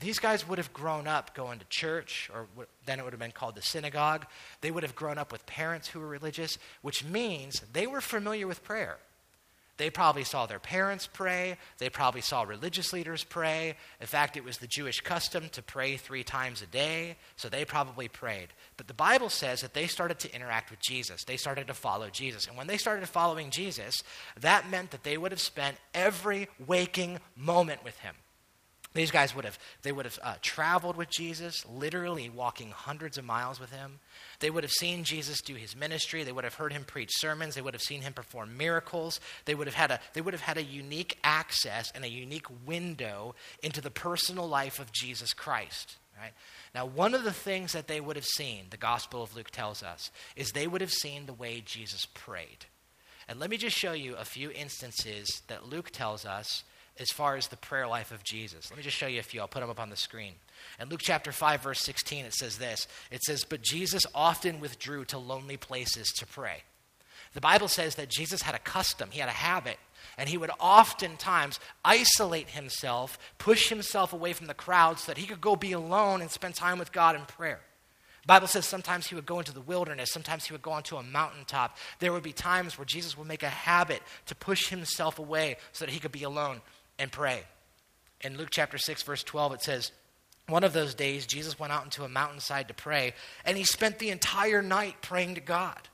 [0.00, 2.46] These guys would have grown up going to church, or
[2.84, 4.26] then it would have been called the synagogue.
[4.60, 8.46] They would have grown up with parents who were religious, which means they were familiar
[8.48, 8.98] with prayer.
[9.76, 11.56] They probably saw their parents pray.
[11.78, 13.76] They probably saw religious leaders pray.
[14.00, 17.64] In fact, it was the Jewish custom to pray three times a day, so they
[17.64, 18.48] probably prayed.
[18.76, 21.24] But the Bible says that they started to interact with Jesus.
[21.24, 22.46] They started to follow Jesus.
[22.46, 24.04] And when they started following Jesus,
[24.40, 28.14] that meant that they would have spent every waking moment with him.
[28.94, 33.24] These guys would have, they would have uh, traveled with Jesus, literally walking hundreds of
[33.24, 33.98] miles with him.
[34.38, 36.22] They would have seen Jesus do his ministry.
[36.22, 37.56] They would have heard him preach sermons.
[37.56, 39.18] They would have seen him perform miracles.
[39.46, 42.46] They would have had a, they would have had a unique access and a unique
[42.64, 45.96] window into the personal life of Jesus Christ.
[46.20, 46.32] Right?
[46.72, 49.82] Now, one of the things that they would have seen, the Gospel of Luke tells
[49.82, 52.66] us, is they would have seen the way Jesus prayed.
[53.26, 56.62] And let me just show you a few instances that Luke tells us
[56.98, 58.70] as far as the prayer life of Jesus.
[58.70, 59.40] Let me just show you a few.
[59.40, 60.34] I'll put them up on the screen.
[60.80, 65.04] In Luke chapter 5, verse 16, it says this It says, But Jesus often withdrew
[65.06, 66.62] to lonely places to pray.
[67.32, 69.78] The Bible says that Jesus had a custom, he had a habit,
[70.16, 75.26] and he would oftentimes isolate himself, push himself away from the crowd so that he
[75.26, 77.60] could go be alone and spend time with God in prayer.
[78.22, 80.96] The Bible says sometimes he would go into the wilderness, sometimes he would go onto
[80.96, 81.76] a mountaintop.
[81.98, 85.84] There would be times where Jesus would make a habit to push himself away so
[85.84, 86.62] that he could be alone
[86.98, 87.42] and pray.
[88.20, 89.92] In Luke chapter 6, verse 12, it says,
[90.48, 93.98] One of those days, Jesus went out into a mountainside to pray, and he spent
[93.98, 95.88] the entire night praying to God.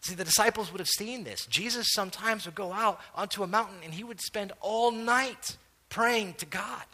[0.00, 1.46] See, the disciples would have seen this.
[1.46, 5.56] Jesus sometimes would go out onto a mountain and he would spend all night
[5.88, 6.84] praying to God.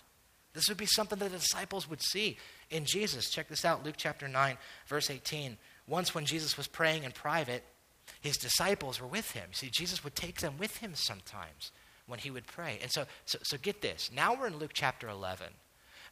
[0.54, 2.38] This would be something that the disciples would see
[2.70, 3.28] in Jesus.
[3.28, 5.58] Check this out Luke chapter 9, verse 18.
[5.86, 7.64] Once, when Jesus was praying in private,
[8.22, 9.50] his disciples were with him.
[9.52, 11.70] See, Jesus would take them with him sometimes
[12.12, 12.78] when he would pray.
[12.82, 14.10] And so, so, so get this.
[14.14, 15.46] Now we're in Luke chapter 11.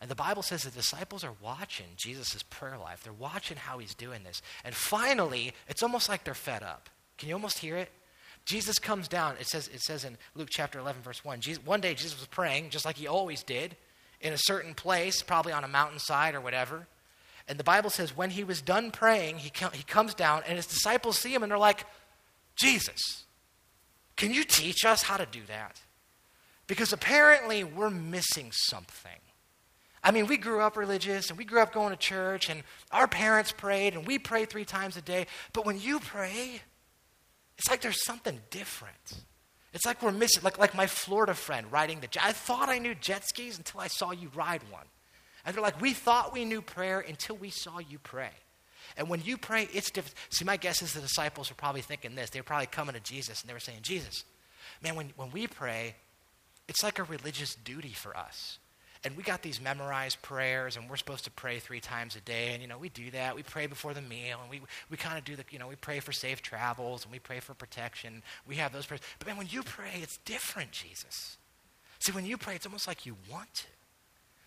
[0.00, 3.04] And the Bible says the disciples are watching Jesus' prayer life.
[3.04, 4.40] They're watching how he's doing this.
[4.64, 6.88] And finally, it's almost like they're fed up.
[7.18, 7.90] Can you almost hear it?
[8.46, 9.36] Jesus comes down.
[9.38, 11.40] It says, it says in Luke chapter 11, verse 1.
[11.42, 13.76] Jesus, one day Jesus was praying, just like he always did,
[14.22, 16.86] in a certain place, probably on a mountainside or whatever.
[17.46, 20.56] And the Bible says when he was done praying, he, com- he comes down, and
[20.56, 21.84] his disciples see him, and they're like,
[22.56, 23.24] Jesus,
[24.16, 25.80] can you teach us how to do that?
[26.70, 29.11] Because apparently we're missing something.
[30.04, 33.09] I mean, we grew up religious and we grew up going to church and our
[33.09, 35.26] parents prayed and we pray three times a day.
[35.52, 36.62] But when you pray,
[37.59, 39.14] it's like there's something different.
[39.72, 42.22] It's like we're missing, like, like my Florida friend riding the jet.
[42.24, 44.87] I thought I knew jet skis until I saw you ride one.
[45.44, 48.30] And they're like, we thought we knew prayer until we saw you pray.
[48.96, 50.14] And when you pray, it's different.
[50.28, 52.30] See, my guess is the disciples were probably thinking this.
[52.30, 54.22] They were probably coming to Jesus and they were saying, Jesus,
[54.80, 55.96] man, when, when we pray,
[56.70, 58.61] it's like a religious duty for us.
[59.02, 62.50] And we got these memorized prayers, and we're supposed to pray three times a day.
[62.52, 63.35] And, you know, we do that.
[63.35, 65.74] We pray before the meal, and we, we kind of do the, you know, we
[65.74, 68.22] pray for safe travels, and we pray for protection.
[68.46, 69.00] We have those prayers.
[69.18, 71.38] But, man, when you pray, it's different, Jesus.
[71.98, 73.66] See, when you pray, it's almost like you want to.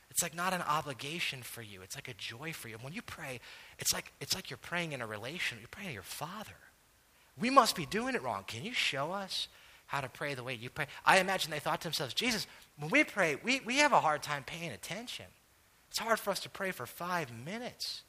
[0.09, 1.81] It's like not an obligation for you.
[1.81, 2.75] It's like a joy for you.
[2.75, 3.41] And when you pray,
[3.79, 5.57] it's like, it's like you're praying in a relation.
[5.59, 6.55] You're praying to your Father.
[7.37, 8.45] We must be doing it wrong.
[8.47, 9.49] Can you show us
[9.93, 10.87] how to pray the way you pray?
[11.05, 12.47] I imagine they thought to themselves, Jesus,
[12.79, 15.27] when we pray, we, we have a hard time paying attention.
[15.91, 18.01] It's hard for us to pray for five minutes.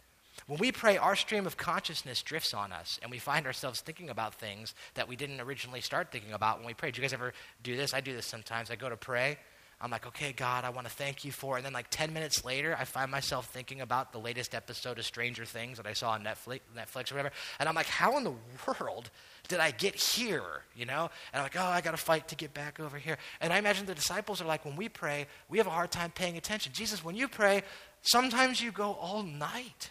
[0.47, 4.09] When we pray, our stream of consciousness drifts on us, and we find ourselves thinking
[4.09, 6.91] about things that we didn't originally start thinking about when we pray.
[6.91, 7.93] Do you guys ever do this?
[7.93, 8.71] I do this sometimes.
[8.71, 9.37] I go to pray,
[9.85, 11.59] I'm like, okay, God, I want to thank you for.
[11.59, 15.05] And then, like 10 minutes later, I find myself thinking about the latest episode of
[15.05, 17.33] Stranger Things that I saw on Netflix, Netflix or whatever.
[17.61, 18.33] And I'm like, how in the
[18.67, 19.11] world
[19.47, 20.63] did I get here?
[20.75, 21.11] You know?
[21.35, 23.19] And I'm like, oh, I got to fight to get back over here.
[23.43, 26.11] And I imagine the disciples are like, when we pray, we have a hard time
[26.11, 26.73] paying attention.
[26.73, 27.63] Jesus, when you pray,
[28.01, 29.91] sometimes you go all night.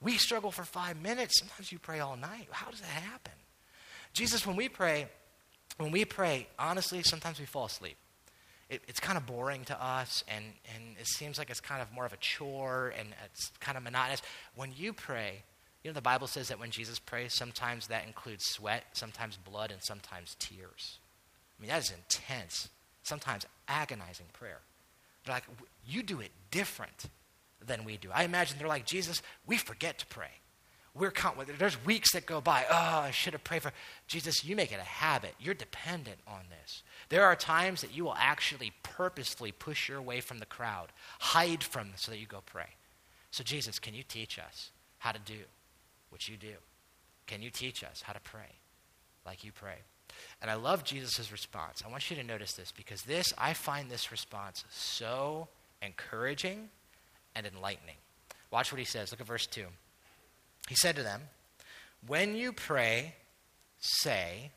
[0.00, 1.38] We struggle for five minutes.
[1.38, 2.48] Sometimes you pray all night.
[2.50, 3.34] How does that happen?
[4.12, 5.06] Jesus, when we pray,
[5.76, 7.96] when we pray, honestly, sometimes we fall asleep
[8.68, 11.92] it, it's kind of boring to us and, and it seems like it's kind of
[11.92, 14.22] more of a chore and it's kind of monotonous.
[14.54, 15.42] When you pray,
[15.82, 19.70] you know, the Bible says that when Jesus prays, sometimes that includes sweat, sometimes blood,
[19.70, 20.98] and sometimes tears.
[21.58, 22.68] I mean, that is intense,
[23.02, 24.60] sometimes agonizing prayer.
[25.24, 25.44] They're like,
[25.86, 27.06] you do it different
[27.64, 28.10] than we do.
[28.12, 30.30] I imagine they're like, Jesus, we forget to pray.
[30.98, 31.12] We're
[31.58, 32.64] there's weeks that go by.
[32.70, 33.72] Oh, I should have prayed for
[34.06, 34.44] Jesus.
[34.44, 35.34] You make it a habit.
[35.38, 36.82] You're dependent on this.
[37.08, 40.88] There are times that you will actually purposefully push your way from the crowd,
[41.20, 42.74] hide from so that you go pray.
[43.30, 45.38] So, Jesus, can you teach us how to do
[46.10, 46.54] what you do?
[47.26, 48.56] Can you teach us how to pray
[49.24, 49.76] like you pray?
[50.40, 51.82] And I love Jesus' response.
[51.86, 55.48] I want you to notice this because this, I find this response so
[55.82, 56.70] encouraging
[57.34, 57.96] and enlightening.
[58.50, 59.10] Watch what he says.
[59.12, 59.66] Look at verse 2.
[60.68, 61.22] He said to them,
[62.06, 63.14] When you pray,
[63.78, 64.50] say,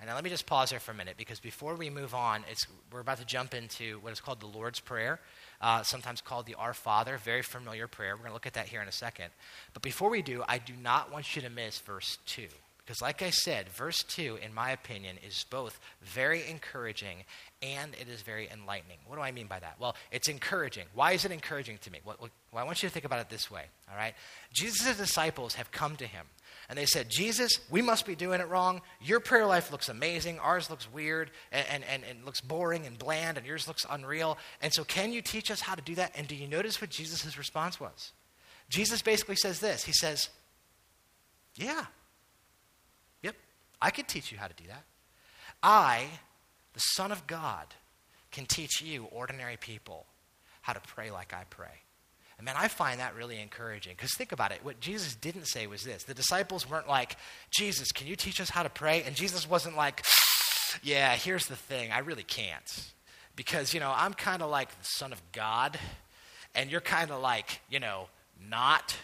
[0.00, 2.42] and now let me just pause here for a minute because before we move on,
[2.90, 5.20] we're about to jump into what is called the Lord's Prayer,
[5.60, 8.14] uh, sometimes called the Our Father, very familiar prayer.
[8.16, 9.26] We're going to look at that here in a second.
[9.74, 12.46] But before we do, I do not want you to miss verse 2.
[12.84, 17.24] Because, like I said, verse 2, in my opinion, is both very encouraging
[17.62, 18.98] and it is very enlightening.
[19.06, 19.76] What do I mean by that?
[19.78, 20.86] Well, it's encouraging.
[20.94, 22.00] Why is it encouraging to me?
[22.04, 22.16] Well,
[22.56, 24.14] I want you to think about it this way, all right?
[24.52, 26.26] Jesus' disciples have come to him
[26.70, 28.80] and they said, Jesus, we must be doing it wrong.
[29.00, 30.38] Your prayer life looks amazing.
[30.38, 34.38] Ours looks weird and, and, and, and looks boring and bland, and yours looks unreal.
[34.62, 36.12] And so, can you teach us how to do that?
[36.16, 38.12] And do you notice what Jesus' response was?
[38.68, 40.28] Jesus basically says this He says,
[41.56, 41.86] Yeah,
[43.80, 44.84] I could teach you how to do that.
[45.62, 46.06] I,
[46.74, 47.66] the Son of God,
[48.30, 50.06] can teach you, ordinary people,
[50.62, 51.82] how to pray like I pray.
[52.38, 53.94] And man, I find that really encouraging.
[53.96, 54.60] Because think about it.
[54.62, 57.16] What Jesus didn't say was this the disciples weren't like,
[57.50, 59.02] Jesus, can you teach us how to pray?
[59.02, 60.04] And Jesus wasn't like,
[60.82, 61.90] yeah, here's the thing.
[61.92, 62.92] I really can't.
[63.36, 65.78] Because, you know, I'm kind of like the Son of God,
[66.54, 68.08] and you're kind of like, you know,
[68.48, 68.96] not.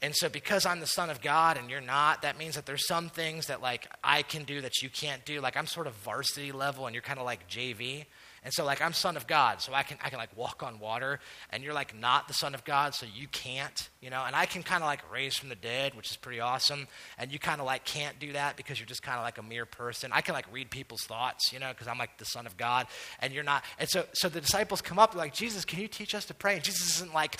[0.00, 2.86] And so, because I'm the Son of God and you're not, that means that there's
[2.86, 5.40] some things that like I can do that you can't do.
[5.40, 8.04] Like I'm sort of varsity level and you're kind of like JV.
[8.44, 10.78] And so, like I'm Son of God, so I can I can like walk on
[10.78, 11.18] water,
[11.50, 14.22] and you're like not the Son of God, so you can't, you know.
[14.24, 16.86] And I can kind of like raise from the dead, which is pretty awesome.
[17.18, 19.42] And you kind of like can't do that because you're just kind of like a
[19.42, 20.12] mere person.
[20.14, 22.86] I can like read people's thoughts, you know, because I'm like the Son of God,
[23.20, 23.64] and you're not.
[23.78, 26.54] And so, so the disciples come up like, Jesus, can you teach us to pray?
[26.54, 27.38] And Jesus isn't like,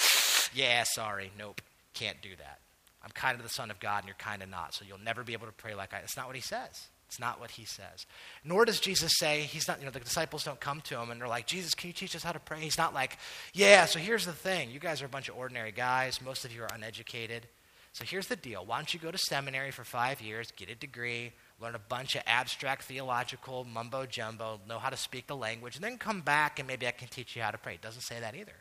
[0.53, 1.63] yeah, sorry, nope
[1.99, 2.61] can't do that.
[3.03, 4.75] I'm kind of the Son of God and you're kind of not.
[4.75, 5.99] So you'll never be able to pray like I.
[5.99, 6.89] It's not what he says.
[7.07, 8.05] It's not what he says.
[8.45, 11.21] Nor does Jesus say, he's not, you know, the disciples don't come to him and
[11.21, 12.61] they're like, Jesus, can you teach us how to pray?
[12.61, 13.17] He's not like,
[13.55, 14.71] yeah, so here's the thing.
[14.71, 16.21] You guys are a bunch of ordinary guys.
[16.21, 17.47] Most of you are uneducated.
[17.95, 18.65] So here's the deal.
[18.67, 22.15] Why don't you go to seminary for five years, get a degree, learn a bunch
[22.15, 26.59] of abstract theological mumbo jumbo, know how to speak the language, and then come back
[26.59, 27.75] and maybe I can teach you how to pray.
[27.75, 28.53] It doesn't say that either.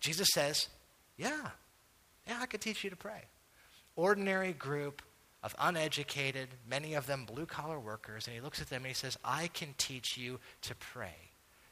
[0.00, 0.68] Jesus says,
[1.16, 1.48] yeah,
[2.26, 3.22] yeah, I could teach you to pray.
[3.94, 5.02] Ordinary group
[5.42, 8.94] of uneducated, many of them blue collar workers, and he looks at them and he
[8.94, 11.14] says, I can teach you to pray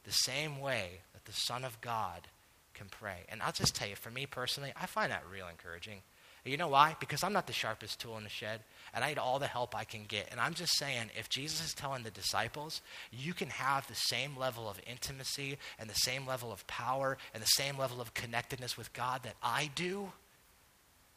[0.05, 2.29] the same way that the Son of God
[2.75, 3.25] can pray.
[3.29, 6.03] And I'll just tell you, for me personally, I find that real encouraging.
[6.45, 6.95] You know why?
[7.01, 8.61] Because I'm not the sharpest tool in the shed,
[8.93, 10.29] and I need all the help I can get.
[10.31, 14.37] And I'm just saying, if Jesus is telling the disciples, you can have the same
[14.37, 18.77] level of intimacy and the same level of power and the same level of connectedness
[18.77, 20.13] with God that I do,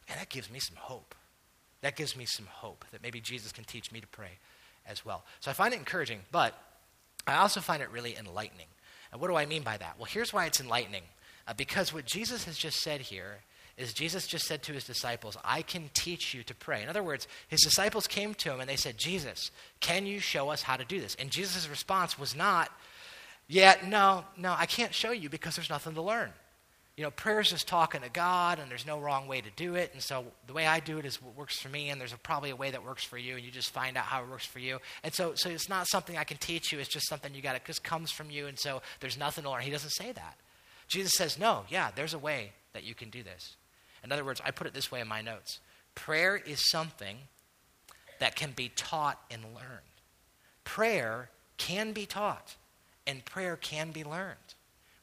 [0.09, 1.15] and that gives me some hope.
[1.81, 4.39] That gives me some hope that maybe Jesus can teach me to pray
[4.87, 5.23] as well.
[5.39, 6.53] So I find it encouraging, but
[7.27, 8.67] I also find it really enlightening.
[9.11, 9.95] And what do I mean by that?
[9.97, 11.03] Well, here's why it's enlightening.
[11.47, 13.39] Uh, because what Jesus has just said here
[13.77, 16.81] is Jesus just said to his disciples, I can teach you to pray.
[16.81, 20.49] In other words, his disciples came to him and they said, Jesus, can you show
[20.49, 21.15] us how to do this?
[21.19, 22.71] And Jesus' response was not,
[23.47, 26.31] Yeah, no, no, I can't show you because there's nothing to learn.
[26.97, 29.75] You know, prayer is just talking to God, and there's no wrong way to do
[29.75, 29.91] it.
[29.93, 32.17] And so the way I do it is what works for me, and there's a,
[32.17, 34.47] probably a way that works for you, and you just find out how it works
[34.47, 34.79] for you.
[35.03, 36.79] And so, so it's not something I can teach you.
[36.79, 37.55] It's just something you got.
[37.55, 39.61] It just comes from you, and so there's nothing to learn.
[39.61, 40.37] He doesn't say that.
[40.87, 43.57] Jesus says, no, yeah, there's a way that you can do this.
[44.03, 45.59] In other words, I put it this way in my notes
[45.93, 47.17] prayer is something
[48.19, 49.81] that can be taught and learned.
[50.63, 52.55] Prayer can be taught,
[53.05, 54.55] and prayer can be learned.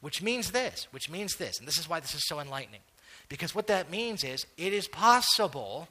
[0.05, 2.83] Which means this, which means this, and this is why this is so enlightening.
[3.31, 5.89] Because what that means is it is possible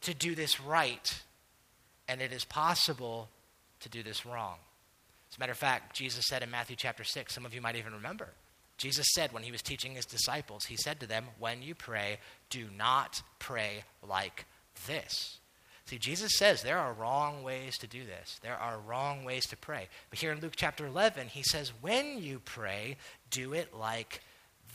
[0.00, 1.22] to do this right,
[2.08, 3.28] and it is possible
[3.80, 4.56] to do this wrong.
[5.30, 7.76] As a matter of fact, Jesus said in Matthew chapter 6, some of you might
[7.76, 8.28] even remember,
[8.78, 12.20] Jesus said when he was teaching his disciples, he said to them, When you pray,
[12.48, 14.46] do not pray like
[14.86, 15.39] this.
[15.90, 18.38] See, Jesus says there are wrong ways to do this.
[18.44, 19.88] There are wrong ways to pray.
[20.08, 22.96] But here in Luke chapter 11, he says, When you pray,
[23.28, 24.20] do it like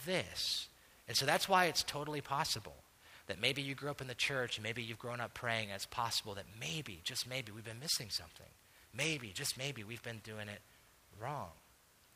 [0.05, 0.67] this.
[1.07, 2.75] And so that's why it's totally possible
[3.27, 5.85] that maybe you grew up in the church maybe you've grown up praying, and it's
[5.85, 8.51] possible that maybe, just maybe, we've been missing something.
[8.93, 10.59] Maybe, just maybe, we've been doing it
[11.17, 11.51] wrong.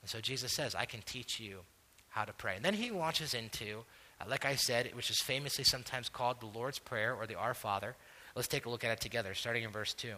[0.01, 1.59] And so Jesus says, I can teach you
[2.09, 2.57] how to pray.
[2.57, 3.85] And then he launches into,
[4.19, 7.53] uh, like I said, which is famously sometimes called the Lord's Prayer or the Our
[7.53, 7.95] Father.
[8.35, 10.13] Let's take a look at it together, starting in verse 2.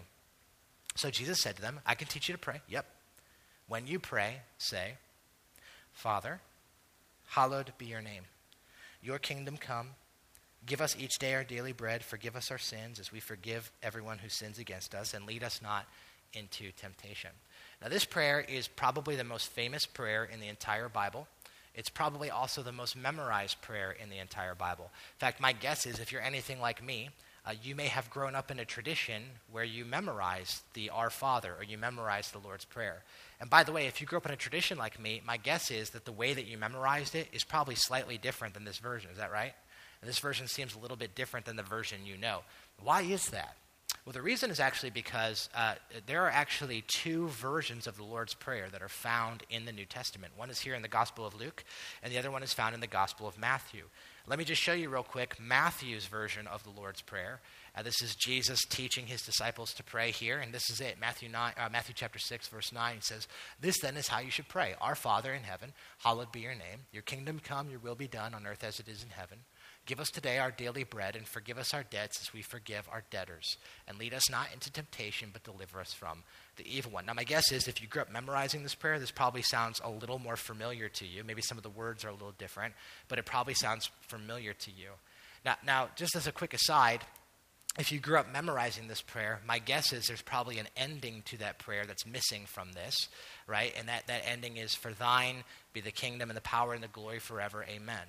[0.96, 2.62] So Jesus said to them, I can teach you to pray.
[2.68, 2.86] Yep.
[3.68, 4.94] When you pray, say,
[5.94, 6.42] Father,
[7.30, 8.24] hallowed be your name.
[9.02, 9.90] Your kingdom come.
[10.66, 12.04] Give us each day our daily bread.
[12.04, 15.62] Forgive us our sins as we forgive everyone who sins against us, and lead us
[15.62, 15.86] not
[16.34, 17.32] into temptation.
[17.82, 21.28] Now, this prayer is probably the most famous prayer in the entire Bible.
[21.74, 24.86] It's probably also the most memorized prayer in the entire Bible.
[24.86, 27.10] In fact, my guess is if you're anything like me,
[27.46, 31.56] uh, you may have grown up in a tradition where you memorized the Our Father
[31.58, 33.04] or you memorized the Lord's Prayer.
[33.40, 35.72] And by the way, if you grew up in a tradition like me, my guess
[35.72, 39.10] is that the way that you memorized it is probably slightly different than this version.
[39.12, 39.54] Is that right?
[40.02, 42.42] And this version seems a little bit different than the version you know.
[42.84, 43.56] Why is that?
[44.06, 45.76] Well, the reason is actually because uh,
[46.08, 49.86] there are actually two versions of the Lord's Prayer that are found in the New
[49.86, 50.34] Testament.
[50.36, 51.64] One is here in the Gospel of Luke,
[52.02, 53.84] and the other one is found in the Gospel of Matthew.
[54.28, 57.42] Let me just show you real quick Matthew's version of the Lord's Prayer.
[57.76, 60.98] Uh, this is Jesus teaching his disciples to pray here, and this is it.
[61.00, 63.28] Matthew, 9, uh, Matthew chapter 6, verse 9 says,
[63.60, 66.86] This then is how you should pray Our Father in heaven, hallowed be your name.
[66.92, 69.40] Your kingdom come, your will be done on earth as it is in heaven.
[69.88, 73.04] Give us today our daily bread, and forgive us our debts as we forgive our
[73.10, 73.58] debtors.
[73.88, 76.24] And lead us not into temptation, but deliver us from
[76.58, 77.08] the evil one.
[77.08, 79.90] Now, my guess is if you grew up memorizing this prayer, this probably sounds a
[79.90, 81.24] little more familiar to you.
[81.24, 82.76] Maybe some of the words are a little different,
[83.08, 84.90] but it probably sounds familiar to you.
[85.44, 87.02] Now, now just as a quick aside,
[87.80, 91.38] if you grew up memorizing this prayer, my guess is there's probably an ending to
[91.38, 93.08] that prayer that's missing from this,
[93.48, 93.74] right?
[93.80, 96.90] And that, that ending is, For thine be the kingdom and the power and the
[96.90, 97.66] glory forever.
[97.68, 98.04] Amen.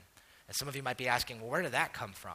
[0.49, 2.35] And some of you might be asking, well, where did that come from?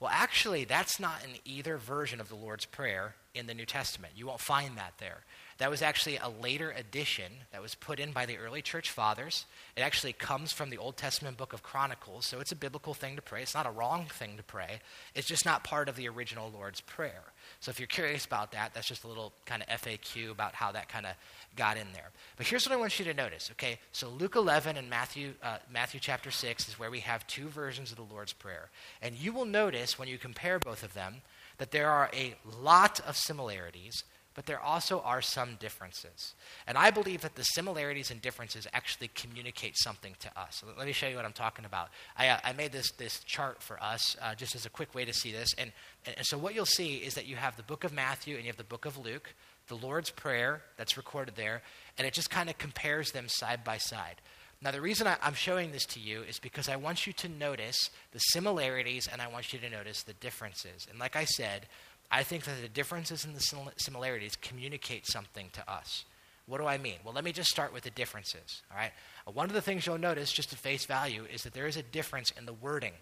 [0.00, 4.12] Well, actually, that's not in either version of the Lord's Prayer in the New Testament.
[4.16, 5.24] You won't find that there.
[5.58, 9.44] That was actually a later addition that was put in by the early church fathers.
[9.76, 13.16] It actually comes from the Old Testament book of Chronicles, so it's a biblical thing
[13.16, 13.42] to pray.
[13.42, 14.78] It's not a wrong thing to pray.
[15.16, 17.24] It's just not part of the original Lord's Prayer.
[17.58, 20.70] So if you're curious about that, that's just a little kind of FAQ about how
[20.70, 21.14] that kind of
[21.56, 22.10] got in there.
[22.36, 23.78] But here's what I want you to notice, okay?
[23.92, 27.90] So Luke 11 and Matthew, uh, Matthew chapter 6 is where we have two versions
[27.90, 28.70] of the Lord's Prayer.
[29.02, 31.16] And you will notice when you compare both of them
[31.58, 36.34] that there are a lot of similarities, but there also are some differences.
[36.68, 40.62] And I believe that the similarities and differences actually communicate something to us.
[40.76, 41.88] Let me show you what I'm talking about.
[42.16, 45.04] I, uh, I made this, this chart for us uh, just as a quick way
[45.04, 45.54] to see this.
[45.58, 45.72] And,
[46.06, 48.44] and, and so what you'll see is that you have the book of Matthew and
[48.44, 49.34] you have the book of Luke
[49.68, 51.62] the Lord's Prayer that's recorded there,
[51.96, 54.16] and it just kind of compares them side by side.
[54.60, 57.28] Now, the reason I, am showing this to you is because I want you to
[57.28, 60.88] notice the similarities and I want you to notice the differences.
[60.90, 61.66] And like I said,
[62.10, 66.04] I think that the differences and the similarities communicate something to us.
[66.46, 66.96] What do I mean?
[67.04, 68.62] Well, let me just start with the differences.
[68.72, 68.92] All right.
[69.26, 71.76] Uh, one of the things you'll notice, just at face value, is that there is
[71.76, 72.94] a difference in the wording.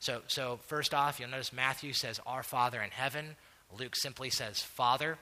[0.00, 3.36] So, so first off, you'll notice Matthew says, "Our Father in heaven."
[3.76, 5.18] Luke simply says, "Father."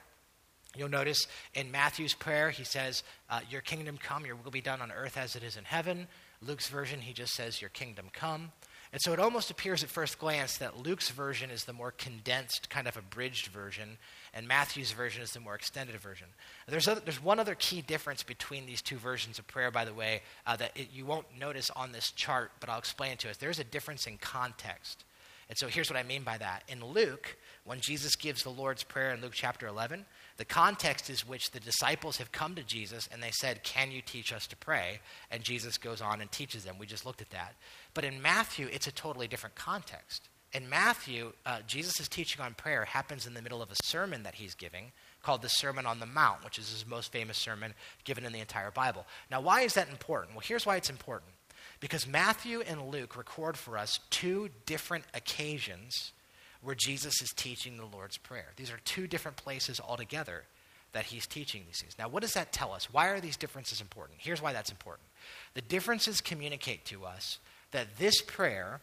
[0.75, 4.81] You'll notice in Matthew's prayer, he says, uh, Your kingdom come, your will be done
[4.81, 6.07] on earth as it is in heaven.
[6.41, 8.51] Luke's version, he just says, Your kingdom come.
[8.91, 12.71] And so it almost appears at first glance that Luke's version is the more condensed,
[12.71, 13.99] kind of abridged version,
[14.33, 16.27] and Matthew's version is the more extended version.
[16.67, 19.93] There's, other, there's one other key difference between these two versions of prayer, by the
[19.93, 23.29] way, uh, that it, you won't notice on this chart, but I'll explain it to
[23.29, 23.37] us.
[23.37, 25.03] There's a difference in context.
[25.49, 26.63] And so here's what I mean by that.
[26.67, 30.05] In Luke, when Jesus gives the Lord's Prayer in Luke chapter 11,
[30.39, 34.01] the context is which the disciples have come to Jesus and they said, Can you
[34.01, 35.01] teach us to pray?
[35.29, 36.77] And Jesus goes on and teaches them.
[36.79, 37.55] We just looked at that.
[37.93, 40.29] But in Matthew, it's a totally different context.
[40.53, 44.35] In Matthew, uh, Jesus' teaching on prayer happens in the middle of a sermon that
[44.35, 47.73] he's giving called the Sermon on the Mount, which is his most famous sermon
[48.05, 49.05] given in the entire Bible.
[49.29, 50.35] Now, why is that important?
[50.35, 51.33] Well, here's why it's important.
[51.81, 56.13] Because Matthew and Luke record for us two different occasions
[56.61, 58.47] where Jesus is teaching the Lord's Prayer.
[58.55, 60.43] These are two different places altogether
[60.91, 61.95] that he's teaching these things.
[61.97, 62.91] Now, what does that tell us?
[62.91, 64.19] Why are these differences important?
[64.21, 65.07] Here's why that's important.
[65.53, 67.37] The differences communicate to us
[67.71, 68.81] that this prayer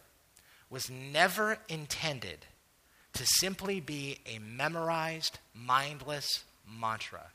[0.69, 2.45] was never intended
[3.13, 6.43] to simply be a memorized, mindless
[6.79, 7.31] mantra.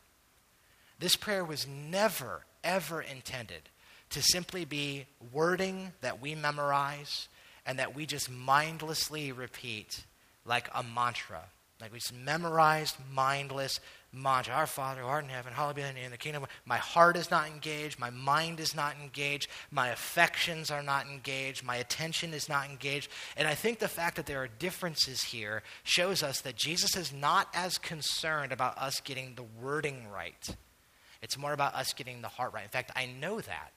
[0.99, 3.63] This prayer was never, ever intended
[4.11, 7.29] to simply be wording that we memorize
[7.67, 10.05] and that we just mindlessly repeat
[10.45, 11.45] like a mantra.
[11.81, 13.81] Like we just memorized, mindless
[14.13, 14.55] mantra.
[14.55, 16.47] Our Father who art in heaven, hallowed be thy name, the kingdom.
[16.65, 17.99] My heart is not engaged.
[17.99, 19.49] My mind is not engaged.
[19.73, 21.65] My affections are not engaged.
[21.65, 23.11] My attention is not engaged.
[23.37, 27.13] And I think the fact that there are differences here shows us that Jesus is
[27.13, 30.57] not as concerned about us getting the wording right.
[31.21, 32.65] It's more about us getting the heart right.
[32.65, 33.73] In fact, I know that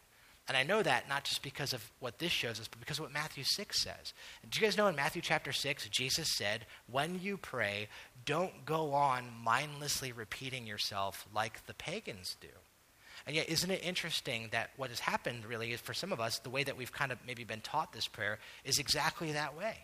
[0.48, 3.04] and I know that not just because of what this shows us, but because of
[3.04, 4.14] what Matthew 6 says.
[4.48, 7.88] do you guys know in Matthew chapter 6, Jesus said, When you pray,
[8.26, 12.48] don't go on mindlessly repeating yourself like the pagans do.
[13.26, 16.38] And yet, isn't it interesting that what has happened really is for some of us,
[16.38, 19.78] the way that we've kind of maybe been taught this prayer is exactly that way.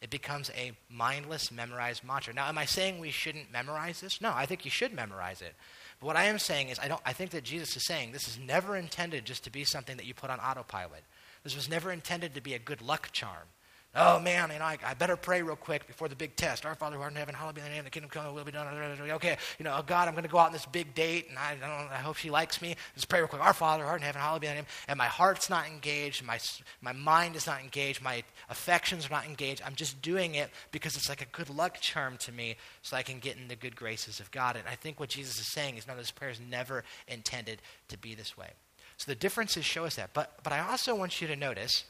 [0.00, 2.34] It becomes a mindless, memorized mantra.
[2.34, 4.20] Now, am I saying we shouldn't memorize this?
[4.20, 5.54] No, I think you should memorize it.
[6.02, 8.38] What I am saying is, I, don't, I think that Jesus is saying this is
[8.38, 11.04] never intended just to be something that you put on autopilot.
[11.44, 13.46] This was never intended to be a good luck charm.
[13.94, 16.64] Oh man, know, I, I, better pray real quick before the big test.
[16.64, 17.84] Our Father who art in heaven, hallowed be thy name.
[17.84, 18.66] The kingdom come, will be done.
[19.10, 21.38] Okay, you know, oh God, I'm going to go out on this big date, and
[21.38, 22.74] I, I, I hope she likes me.
[22.94, 23.42] Just pray real quick.
[23.42, 24.66] Our Father who art in heaven, hallowed be thy name.
[24.88, 26.38] And my heart's not engaged, my
[26.80, 29.60] my mind is not engaged, my affections are not engaged.
[29.62, 33.02] I'm just doing it because it's like a good luck charm to me, so I
[33.02, 34.56] can get in the good graces of God.
[34.56, 37.98] And I think what Jesus is saying is, no, this prayer is never intended to
[37.98, 38.48] be this way.
[38.96, 40.14] So the differences show us that.
[40.14, 41.84] But but I also want you to notice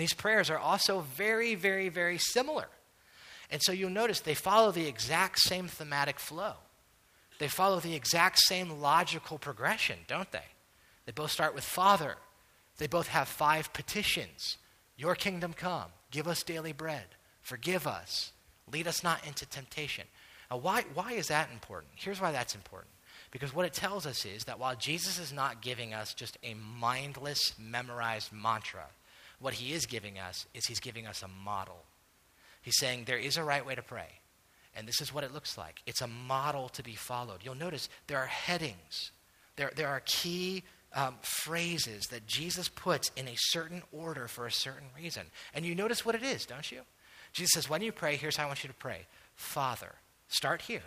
[0.00, 2.68] these prayers are also very, very, very similar.
[3.50, 6.54] And so you'll notice they follow the exact same thematic flow.
[7.38, 10.46] They follow the exact same logical progression, don't they?
[11.06, 12.16] They both start with Father.
[12.78, 14.58] They both have five petitions
[14.96, 15.86] Your kingdom come.
[16.10, 17.04] Give us daily bread.
[17.40, 18.32] Forgive us.
[18.72, 20.04] Lead us not into temptation.
[20.50, 21.92] Now, why, why is that important?
[21.94, 22.90] Here's why that's important.
[23.30, 26.54] Because what it tells us is that while Jesus is not giving us just a
[26.54, 28.86] mindless, memorized mantra,
[29.40, 31.84] what he is giving us is he's giving us a model.
[32.62, 34.20] He's saying there is a right way to pray,
[34.76, 35.80] and this is what it looks like.
[35.86, 37.40] It's a model to be followed.
[37.42, 39.12] You'll notice there are headings,
[39.56, 40.64] there, there are key
[40.94, 45.24] um, phrases that Jesus puts in a certain order for a certain reason.
[45.54, 46.80] And you notice what it is, don't you?
[47.32, 49.94] Jesus says, when you pray, here's how I want you to pray Father.
[50.28, 50.82] Start here.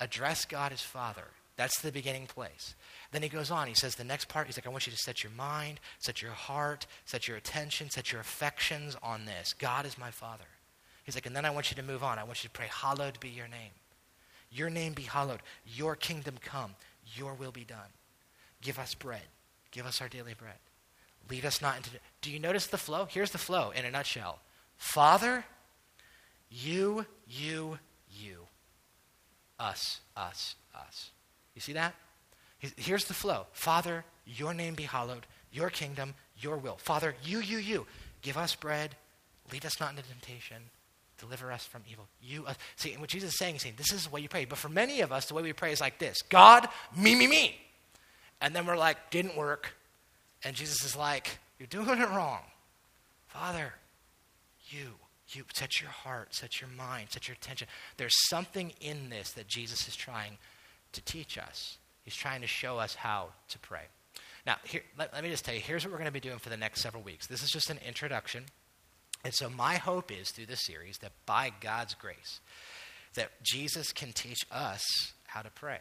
[0.00, 1.24] Address God as Father.
[1.56, 2.74] That's the beginning place.
[3.10, 3.68] Then he goes on.
[3.68, 6.20] He says the next part, he's like, I want you to set your mind, set
[6.20, 9.54] your heart, set your attention, set your affections on this.
[9.58, 10.44] God is my Father.
[11.04, 12.18] He's like, and then I want you to move on.
[12.18, 13.70] I want you to pray, Hallowed be your name.
[14.50, 15.40] Your name be hallowed.
[15.66, 16.74] Your kingdom come.
[17.14, 17.92] Your will be done.
[18.62, 19.22] Give us bread.
[19.70, 20.56] Give us our daily bread.
[21.30, 21.90] Lead us not into.
[22.22, 23.06] Do you notice the flow?
[23.10, 24.40] Here's the flow in a nutshell
[24.76, 25.44] Father,
[26.50, 27.78] you, you,
[28.10, 28.46] you.
[29.58, 31.10] Us, us, us.
[31.54, 31.94] You see that?
[32.58, 36.76] Here's the flow Father, your name be hallowed, your kingdom, your will.
[36.76, 37.86] Father, you, you, you.
[38.22, 38.96] Give us bread,
[39.52, 40.56] lead us not into temptation,
[41.18, 42.06] deliver us from evil.
[42.20, 44.44] You, uh, see, what Jesus is saying, saying, this is the way you pray.
[44.44, 47.26] But for many of us, the way we pray is like this God, me, me,
[47.26, 47.60] me.
[48.40, 49.74] And then we're like, didn't work.
[50.44, 52.40] And Jesus is like, you're doing it wrong.
[53.28, 53.74] Father,
[54.68, 54.94] you,
[55.30, 57.66] you, set your heart, set your mind, set your attention.
[57.96, 60.38] There's something in this that Jesus is trying
[60.92, 61.78] to teach us.
[62.08, 63.82] He's trying to show us how to pray.
[64.46, 66.38] Now, here, let, let me just tell you here's what we're going to be doing
[66.38, 67.26] for the next several weeks.
[67.26, 68.44] This is just an introduction.
[69.26, 72.40] And so, my hope is through this series that by God's grace,
[73.12, 75.80] that Jesus can teach us how to pray.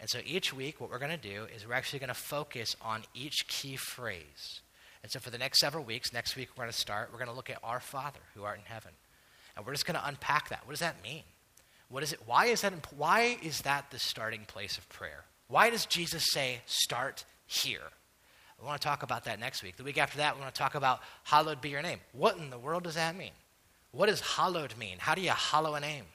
[0.00, 2.74] And so, each week, what we're going to do is we're actually going to focus
[2.80, 4.62] on each key phrase.
[5.02, 7.28] And so, for the next several weeks, next week, we're going to start, we're going
[7.28, 8.92] to look at our Father who art in heaven.
[9.54, 10.60] And we're just going to unpack that.
[10.64, 11.24] What does that mean?
[11.90, 12.20] What is it?
[12.24, 15.26] Why is that, why is that the starting place of prayer?
[15.52, 17.82] Why does Jesus say, start here?
[18.58, 19.76] We want to talk about that next week.
[19.76, 21.98] The week after that, we want to talk about hallowed be your name.
[22.12, 23.32] What in the world does that mean?
[23.90, 24.96] What does hallowed mean?
[24.96, 26.06] How do you hallow a name?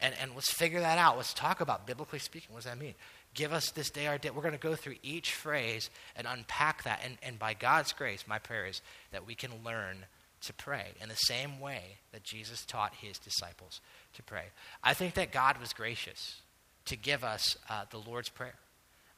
[0.00, 1.16] And, and let's figure that out.
[1.16, 2.94] Let's talk about, biblically speaking, what does that mean?
[3.32, 4.30] Give us this day our day.
[4.30, 7.00] We're going to go through each phrase and unpack that.
[7.04, 8.82] And, and by God's grace, my prayer is
[9.12, 9.98] that we can learn
[10.40, 13.80] to pray in the same way that Jesus taught his disciples
[14.14, 14.46] to pray.
[14.82, 16.40] I think that God was gracious
[16.86, 18.54] to give us uh, the Lord's Prayer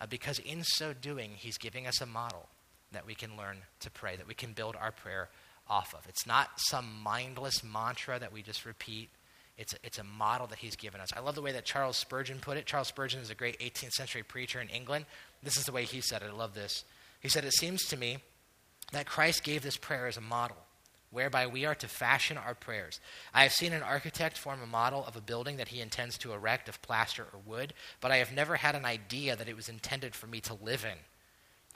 [0.02, 2.48] uh, because in so doing, he's giving us a model
[2.90, 5.28] that we can learn to pray, that we can build our prayer
[5.68, 6.04] off of.
[6.08, 9.08] It's not some mindless mantra that we just repeat.
[9.56, 11.10] It's a, it's a model that he's given us.
[11.16, 12.66] I love the way that Charles Spurgeon put it.
[12.66, 15.06] Charles Spurgeon is a great 18th century preacher in England.
[15.42, 16.30] This is the way he said it.
[16.30, 16.84] I love this.
[17.20, 18.18] He said, It seems to me
[18.90, 20.56] that Christ gave this prayer as a model
[21.12, 22.98] whereby we are to fashion our prayers.
[23.32, 26.32] I have seen an architect form a model of a building that he intends to
[26.32, 29.68] erect of plaster or wood, but I have never had an idea that it was
[29.68, 30.98] intended for me to live in.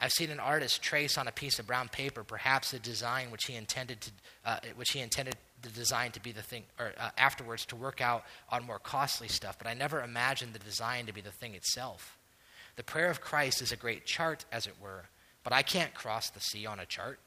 [0.01, 3.45] I've seen an artist trace on a piece of brown paper perhaps a design which
[3.45, 4.11] he intended to,
[4.45, 8.01] uh, which he intended the design to be the thing, or uh, afterwards to work
[8.01, 9.59] out on more costly stuff.
[9.59, 12.19] But I never imagined the design to be the thing itself.
[12.77, 15.05] The prayer of Christ is a great chart, as it were,
[15.43, 17.19] but I can't cross the sea on a chart.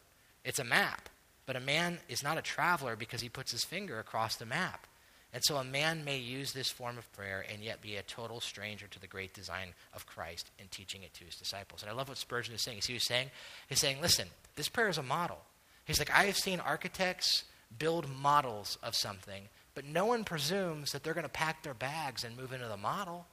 [0.45, 1.09] It's a map.
[1.49, 4.85] But a man is not a traveler because he puts his finger across the map.
[5.33, 8.39] And so a man may use this form of prayer and yet be a total
[8.39, 11.81] stranger to the great design of Christ in teaching it to his disciples.
[11.81, 12.81] And I love what Spurgeon is saying.
[12.85, 13.31] He's saying?
[13.67, 14.27] He's saying, listen,
[14.57, 15.39] this prayer is a model.
[15.85, 17.45] He's like, I have seen architects
[17.79, 22.23] build models of something, but no one presumes that they're going to pack their bags
[22.23, 23.25] and move into the model.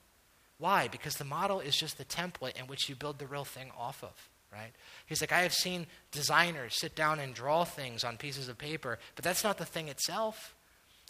[0.56, 0.88] Why?
[0.88, 4.02] Because the model is just the template in which you build the real thing off
[4.02, 4.72] of, right?
[5.06, 8.98] He's like, I have seen designers sit down and draw things on pieces of paper,
[9.14, 10.54] but that's not the thing itself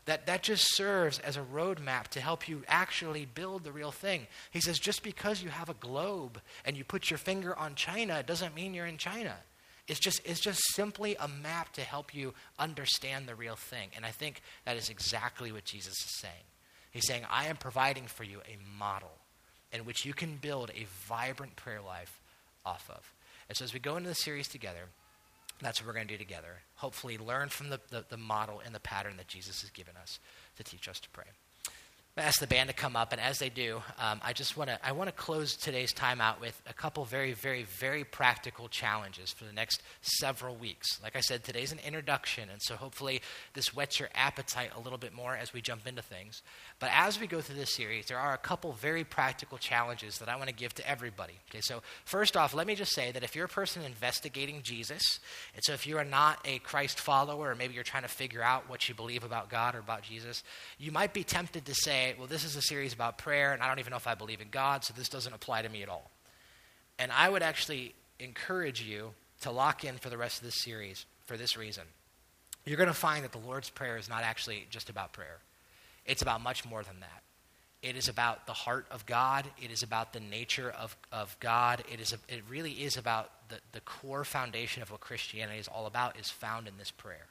[0.07, 4.26] that that just serves as a roadmap to help you actually build the real thing.
[4.53, 8.22] He says just because you have a globe and you put your finger on China
[8.22, 9.34] doesn't mean you're in China.
[9.89, 13.91] It's just, it's just simply a map to help you understand the real thing.
[13.95, 16.34] And I think that is exactly what Jesus is saying.
[16.91, 19.12] He's saying, I am providing for you a model
[19.72, 22.20] in which you can build a vibrant prayer life
[22.64, 23.12] off of.
[23.49, 24.88] And so as we go into the series together,
[25.61, 26.62] that's what we're going to do together.
[26.76, 30.18] Hopefully, learn from the, the, the, model and the pattern that Jesus has given us
[30.57, 31.24] to teach us to pray.
[32.19, 34.79] Ask the band to come up, and as they do, um, I just want to
[34.83, 39.33] I want to close today's time out with a couple very, very, very practical challenges
[39.33, 40.99] for the next several weeks.
[41.03, 43.21] Like I said, today's an introduction, and so hopefully
[43.53, 46.41] this whets your appetite a little bit more as we jump into things.
[46.79, 50.31] But as we go through this series, there are a couple very practical challenges that
[50.31, 51.35] I want to give to everybody.
[51.51, 55.21] Okay, so first off, let me just say that if you're a person investigating Jesus,
[55.55, 58.43] and so if you are not a Christ follower, or maybe you're trying to figure
[58.43, 60.43] out what you believe about God or about Jesus,
[60.79, 63.68] you might be tempted to say well, this is a series about prayer, and I
[63.68, 65.88] don't even know if I believe in God, so this doesn't apply to me at
[65.88, 66.11] all.
[66.98, 69.11] And I would actually encourage you
[69.42, 71.84] to lock in for the rest of this series for this reason.
[72.64, 75.38] You're going to find that the Lord's Prayer is not actually just about prayer,
[76.04, 77.22] it's about much more than that.
[77.82, 79.44] It is about the heart of God.
[79.62, 81.84] It is about the nature of, of God.
[81.92, 85.86] It, is it really is about the, the core foundation of what Christianity is all
[85.86, 87.26] about is found in this prayer.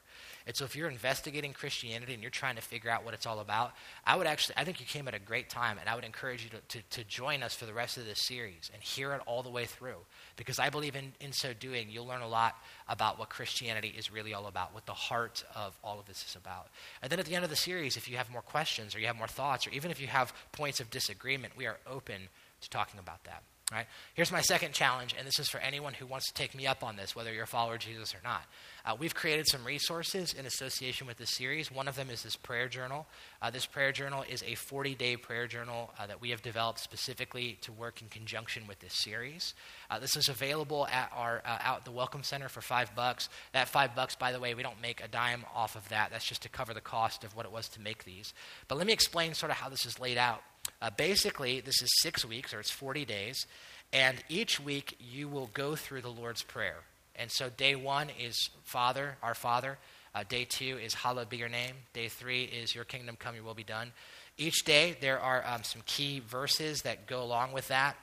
[0.46, 3.40] And so if you're investigating Christianity and you're trying to figure out what it's all
[3.40, 3.72] about,
[4.04, 6.44] I would actually, I think you came at a great time, and I would encourage
[6.44, 9.20] you to, to, to join us for the rest of this series and hear it
[9.26, 9.96] all the way through.
[10.36, 12.54] Because I believe in, in so doing, you'll learn a lot
[12.88, 16.36] about what Christianity is really all about, what the heart of all of this is
[16.36, 16.68] about.
[17.02, 19.08] And then at the end of the series, if you have more questions or you
[19.08, 22.28] have more thoughts, or even if you have points of disagreement, we are open
[22.60, 23.42] to talking about that.
[23.72, 23.86] Right?
[24.14, 26.84] Here's my second challenge, and this is for anyone who wants to take me up
[26.84, 28.44] on this, whether you're a follower of Jesus or not.
[28.84, 31.72] Uh, we've created some resources in association with this series.
[31.72, 33.08] One of them is this prayer journal.
[33.42, 36.78] Uh, this prayer journal is a 40 day prayer journal uh, that we have developed
[36.78, 39.54] specifically to work in conjunction with this series.
[39.90, 43.28] Uh, this is available at our uh, out the Welcome Center for five bucks.
[43.52, 46.12] That five bucks, by the way, we don't make a dime off of that.
[46.12, 48.32] That's just to cover the cost of what it was to make these.
[48.68, 50.42] But let me explain sort of how this is laid out.
[50.82, 53.46] Uh, basically, this is six weeks, or it's 40 days,
[53.92, 56.76] and each week you will go through the Lord's Prayer.
[57.14, 59.78] And so, day one is Father, our Father.
[60.14, 61.74] Uh, day two is Hallowed be your name.
[61.92, 63.92] Day three is Your kingdom come, your will be done.
[64.38, 67.96] Each day, there are um, some key verses that go along with that.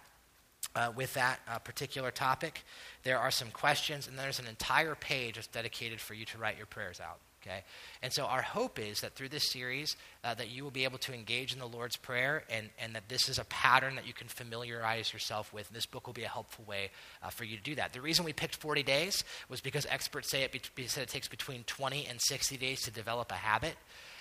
[0.75, 2.63] uh, with that uh, particular topic.
[3.03, 6.57] There are some questions, and there's an entire page that's dedicated for you to write
[6.57, 7.19] your prayers out.
[7.45, 7.63] Okay,
[8.01, 10.97] and so our hope is that through this series, uh, that you will be able
[10.99, 14.13] to engage in the Lord's Prayer, and, and that this is a pattern that you
[14.13, 15.67] can familiarize yourself with.
[15.67, 16.91] And this book will be a helpful way
[17.21, 17.91] uh, for you to do that.
[17.91, 21.27] The reason we picked 40 days was because experts say it, be, said it takes
[21.27, 23.75] between 20 and 60 days to develop a habit.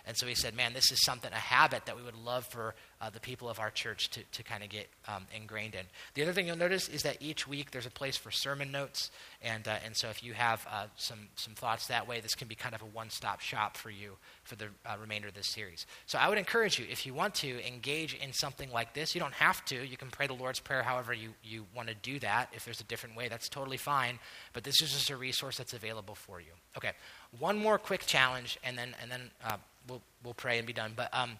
[0.07, 2.75] And so he said, man, this is something, a habit that we would love for
[3.01, 5.85] uh, the people of our church to, to kind of get um, ingrained in.
[6.15, 9.11] The other thing you'll notice is that each week there's a place for sermon notes.
[9.43, 12.49] And, uh, and so if you have uh, some, some thoughts that way, this can
[12.49, 15.49] be kind of a one stop shop for you for the uh, remainder of this
[15.49, 15.87] series.
[16.07, 19.21] So I would encourage you, if you want to engage in something like this, you
[19.21, 19.85] don't have to.
[19.85, 22.51] You can pray the Lord's Prayer however you, you want to do that.
[22.55, 24.19] If there's a different way, that's totally fine.
[24.53, 26.53] But this is just a resource that's available for you.
[26.77, 26.93] Okay,
[27.39, 29.57] one more quick challenge, and then, and then uh,
[29.89, 30.93] we'll, we'll pray and be done.
[30.95, 31.33] But um,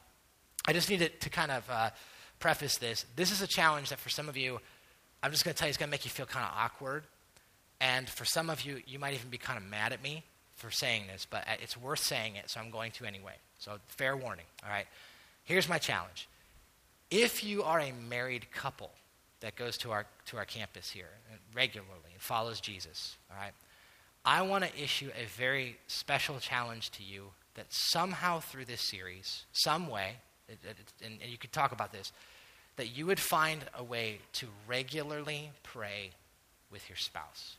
[0.67, 1.91] I just needed to kind of uh,
[2.39, 3.07] preface this.
[3.17, 4.61] This is a challenge that for some of you,
[5.23, 7.05] I'm just going to tell you, it's going to make you feel kind of awkward.
[7.81, 10.25] And for some of you, you might even be kind of mad at me
[10.55, 13.35] for saying this, but uh, it's worth saying it, so I'm going to anyway.
[13.59, 14.87] So, fair warning, all right?
[15.45, 16.29] Here's my challenge.
[17.11, 18.91] If you are a married couple
[19.41, 21.09] that goes to our, to our campus here
[21.55, 23.53] regularly and follows Jesus, all right,
[24.25, 29.45] I want to issue a very special challenge to you that somehow through this series,
[29.53, 30.17] some way,
[30.49, 32.13] and, and you could talk about this,
[32.77, 36.11] that you would find a way to regularly pray
[36.71, 37.57] with your spouse.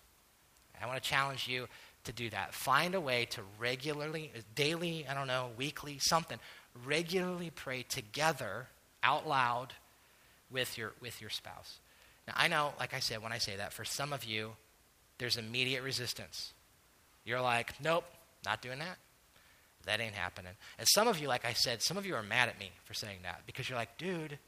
[0.82, 1.68] I want to challenge you
[2.04, 2.54] to do that.
[2.54, 6.40] Find a way to regularly, daily, I don't know, weekly, something,
[6.86, 8.68] regularly pray together
[9.02, 9.74] out loud
[10.52, 11.80] with your, with your spouse.
[12.28, 14.52] Now, I know, like I said, when I say that, for some of you,
[15.20, 16.54] there's immediate resistance.
[17.24, 18.04] You're like, nope,
[18.46, 18.98] not doing that.
[19.86, 20.54] That ain't happening.
[20.78, 22.94] And some of you, like I said, some of you are mad at me for
[22.94, 24.40] saying that because you're like, dude,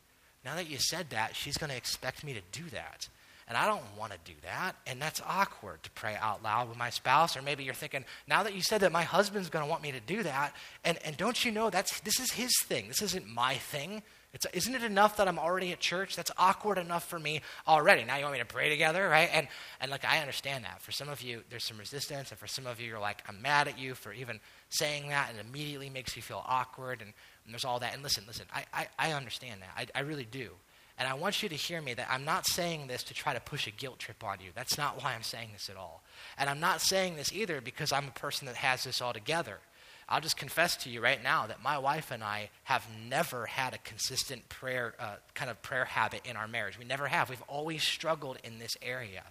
[0.45, 3.07] now that you said that, she's going to expect me to do that.
[3.47, 4.73] And I don't want to do that.
[4.87, 7.37] And that's awkward to pray out loud with my spouse.
[7.37, 9.91] Or maybe you're thinking, now that you said that, my husband's going to want me
[9.91, 10.53] to do that.
[10.83, 12.87] And, and don't you know that's, this is his thing?
[12.87, 14.01] This isn't my thing.
[14.35, 16.17] It's, isn't it enough that I'm already at church?
[16.17, 18.03] That's awkward enough for me already.
[18.03, 19.29] Now you want me to pray together, right?
[19.31, 19.47] And,
[19.79, 20.81] and like, I understand that.
[20.81, 22.31] For some of you, there's some resistance.
[22.31, 25.29] And for some of you, you're like, I'm mad at you for even saying that.
[25.29, 26.99] And it immediately makes you feel awkward.
[26.99, 27.13] And,
[27.45, 27.93] and there's all that.
[27.93, 29.69] And listen, listen, I, I, I understand that.
[29.95, 30.49] I, I really do.
[30.97, 33.39] And I want you to hear me that I'm not saying this to try to
[33.39, 34.51] push a guilt trip on you.
[34.53, 36.03] That's not why I'm saying this at all.
[36.37, 39.59] And I'm not saying this either because I'm a person that has this all together.
[40.07, 43.73] I'll just confess to you right now that my wife and I have never had
[43.73, 46.77] a consistent prayer, uh, kind of prayer habit in our marriage.
[46.77, 47.29] We never have.
[47.29, 49.23] We've always struggled in this area.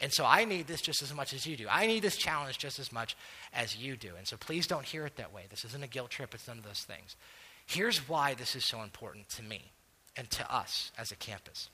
[0.00, 1.66] And so I need this just as much as you do.
[1.70, 3.16] I need this challenge just as much
[3.52, 4.12] as you do.
[4.16, 5.44] And so please don't hear it that way.
[5.50, 7.16] This isn't a guilt trip, it's none of those things.
[7.66, 9.72] Here's why this is so important to me
[10.16, 11.68] and to us as a campus.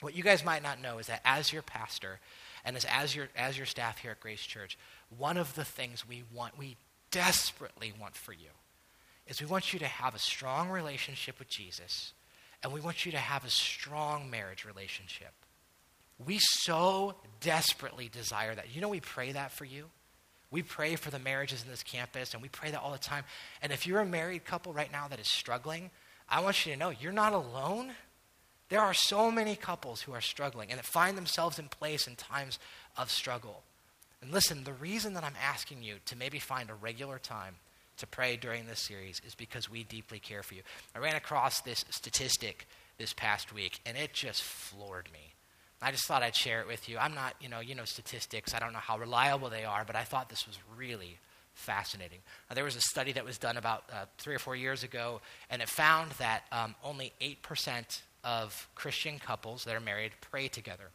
[0.00, 2.20] What you guys might not know is that as your pastor
[2.64, 4.78] and as, as, your, as your staff here at Grace Church,
[5.16, 6.76] one of the things we want, we
[7.10, 8.50] desperately want for you
[9.26, 12.12] is we want you to have a strong relationship with Jesus
[12.62, 15.32] and we want you to have a strong marriage relationship.
[16.24, 18.74] We so desperately desire that.
[18.74, 19.86] You know, we pray that for you.
[20.50, 23.24] We pray for the marriages in this campus, and we pray that all the time.
[23.62, 25.90] And if you're a married couple right now that is struggling,
[26.28, 27.92] I want you to know you're not alone.
[28.70, 32.16] There are so many couples who are struggling and that find themselves in place in
[32.16, 32.58] times
[32.96, 33.62] of struggle.
[34.22, 37.56] And listen, the reason that I'm asking you to maybe find a regular time
[37.98, 40.62] to pray during this series is because we deeply care for you.
[40.94, 42.66] I ran across this statistic
[42.96, 45.34] this past week, and it just floored me.
[45.80, 46.98] I just thought I'd share it with you.
[46.98, 48.52] I'm not, you know, you know statistics.
[48.54, 51.18] I don't know how reliable they are, but I thought this was really
[51.54, 52.18] fascinating.
[52.48, 55.20] Now, there was a study that was done about uh, three or four years ago,
[55.50, 60.90] and it found that um, only 8% of Christian couples that are married pray together.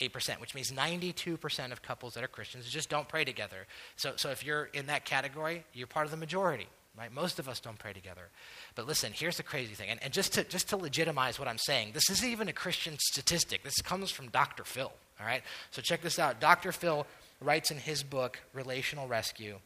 [0.00, 3.66] 8%, which means 92% of couples that are Christians just don't pray together.
[3.96, 6.66] So, so if you're in that category, you're part of the majority,
[6.98, 7.12] right?
[7.12, 8.28] Most of us don't pray together.
[8.74, 9.88] But listen, here's the crazy thing.
[9.88, 12.96] And, and just, to, just to legitimize what I'm saying, this isn't even a Christian
[12.98, 13.62] statistic.
[13.62, 14.64] This comes from Dr.
[14.64, 15.42] Phil, all right?
[15.70, 16.40] So check this out.
[16.40, 16.72] Dr.
[16.72, 17.06] Phil
[17.40, 19.56] writes in his book, Relational Rescue,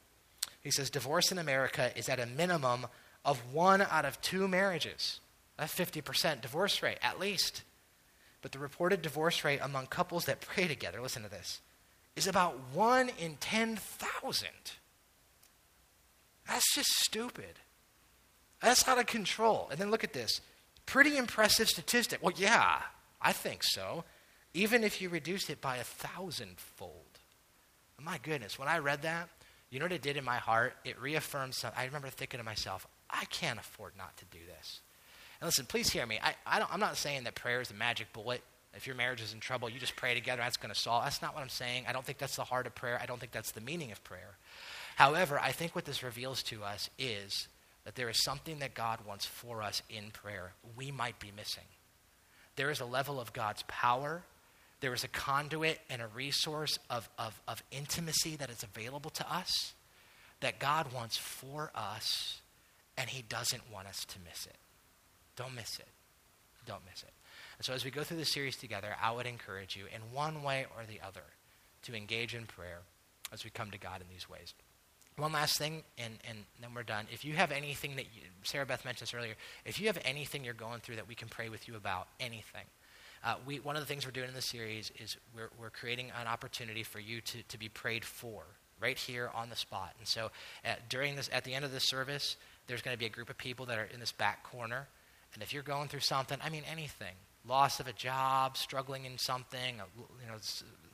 [0.63, 2.87] he says, divorce in America is at a minimum
[3.25, 5.21] of one out of two marriages.
[5.57, 7.63] That's 50% divorce rate, at least.
[8.43, 11.61] But the reported divorce rate among couples that pray together, listen to this,
[12.17, 14.49] is about 1 in 10,000.
[16.47, 17.61] That's just stupid.
[18.61, 19.69] That's out of control.
[19.71, 20.41] And then look at this.
[20.87, 22.21] Pretty impressive statistic.
[22.23, 22.81] Well, yeah,
[23.21, 24.05] I think so.
[24.55, 27.19] Even if you reduce it by a thousandfold.
[28.01, 29.29] My goodness, when I read that,
[29.71, 30.75] you know what it did in my heart?
[30.85, 31.79] It reaffirmed something.
[31.79, 34.81] I remember thinking to myself, I can't afford not to do this.
[35.41, 36.19] And listen, please hear me.
[36.23, 38.43] I, I am not saying that prayer is a magic bullet
[38.75, 40.43] If your marriage is in trouble, you just pray together.
[40.43, 41.05] That's going to solve.
[41.05, 41.85] That's not what I'm saying.
[41.89, 42.99] I don't think that's the heart of prayer.
[43.03, 44.37] I don't think that's the meaning of prayer.
[44.97, 47.49] However, I think what this reveals to us is
[47.85, 51.65] that there is something that God wants for us in prayer we might be missing.
[52.57, 54.23] There is a level of God's power,
[54.81, 59.33] there is a conduit and a resource of, of, of intimacy that is available to
[59.33, 59.73] us
[60.41, 62.41] that God wants for us,
[62.97, 64.57] and He doesn't want us to miss it.
[65.41, 65.89] Don't miss it.
[66.67, 67.13] Don't miss it.
[67.57, 70.43] And so, as we go through this series together, I would encourage you, in one
[70.43, 71.25] way or the other,
[71.85, 72.81] to engage in prayer
[73.33, 74.53] as we come to God in these ways.
[75.17, 77.07] One last thing, and, and then we're done.
[77.11, 79.33] If you have anything that you, Sarah Beth mentioned this earlier,
[79.65, 82.67] if you have anything you're going through that we can pray with you about, anything,
[83.25, 86.13] uh, we, one of the things we're doing in the series is we're, we're creating
[86.21, 88.43] an opportunity for you to, to be prayed for
[88.79, 89.95] right here on the spot.
[89.99, 90.31] And so
[90.67, 92.37] at, during this, at the end of this service,
[92.67, 94.87] there's going to be a group of people that are in this back corner.
[95.35, 97.15] And if you're going through something, I mean anything,
[97.47, 100.37] loss of a job, struggling in something, you know,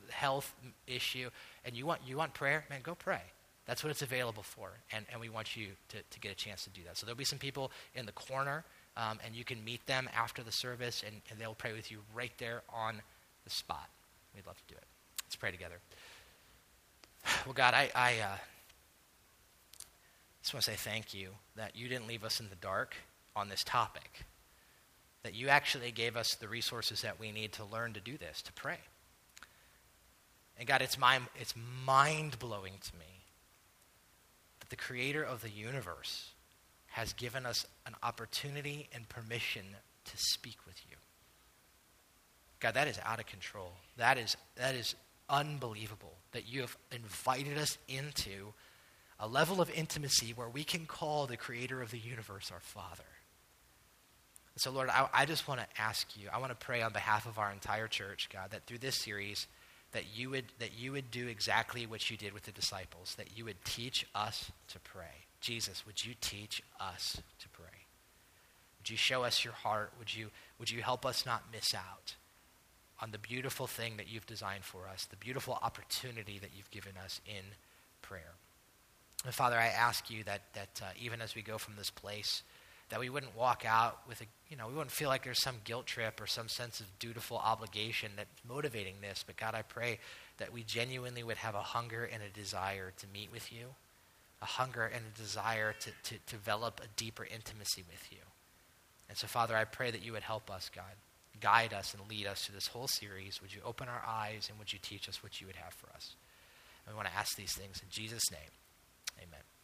[0.09, 0.53] health
[0.85, 1.29] issue,
[1.65, 3.21] and you want, you want prayer, man, go pray.
[3.65, 6.63] That's what it's available for, and, and we want you to, to get a chance
[6.63, 6.97] to do that.
[6.97, 8.63] So there'll be some people in the corner,
[8.95, 11.99] um, and you can meet them after the service, and, and they'll pray with you
[12.15, 13.01] right there on
[13.43, 13.89] the spot.
[14.33, 14.85] We'd love to do it.
[15.25, 15.79] Let's pray together.
[17.45, 18.37] Well, God, I, I uh,
[20.41, 22.95] just want to say thank you that you didn't leave us in the dark
[23.37, 24.25] on this topic,
[25.23, 28.41] that you actually gave us the resources that we need to learn to do this,
[28.41, 28.79] to pray.
[30.57, 31.53] And God, it's, my, it's
[31.85, 33.23] mind blowing to me
[34.59, 36.31] that the creator of the universe
[36.87, 39.63] has given us an opportunity and permission
[40.05, 40.97] to speak with you.
[42.59, 43.73] God, that is out of control.
[43.97, 44.95] That is, that is
[45.29, 48.53] unbelievable that you have invited us into
[49.19, 53.03] a level of intimacy where we can call the creator of the universe our Father.
[54.57, 57.27] So, Lord, I, I just want to ask you, I want to pray on behalf
[57.27, 59.47] of our entire church, God, that through this series,
[59.91, 63.37] that you would that you would do exactly what you did with the disciples that
[63.37, 65.25] you would teach us to pray.
[65.39, 67.85] Jesus would you teach us to pray?
[68.79, 69.91] Would you show us your heart?
[69.97, 70.29] Would you
[70.59, 72.15] would you help us not miss out
[73.01, 76.93] on the beautiful thing that you've designed for us the beautiful opportunity that you've given
[77.03, 77.43] us in
[78.01, 78.33] prayer?
[79.25, 82.43] And father i ask you that that uh, even as we go from this place
[82.89, 85.57] that we wouldn't walk out with a, you know, we wouldn't feel like there's some
[85.63, 89.23] guilt trip or some sense of dutiful obligation that's motivating this.
[89.25, 89.99] But God, I pray
[90.37, 93.67] that we genuinely would have a hunger and a desire to meet with you,
[94.41, 98.19] a hunger and a desire to, to, to develop a deeper intimacy with you.
[99.09, 100.83] And so, Father, I pray that you would help us, God.
[101.39, 103.41] Guide us and lead us through this whole series.
[103.41, 105.87] Would you open our eyes and would you teach us what you would have for
[105.95, 106.15] us?
[106.85, 108.51] And we want to ask these things in Jesus' name.
[109.19, 109.56] Amen.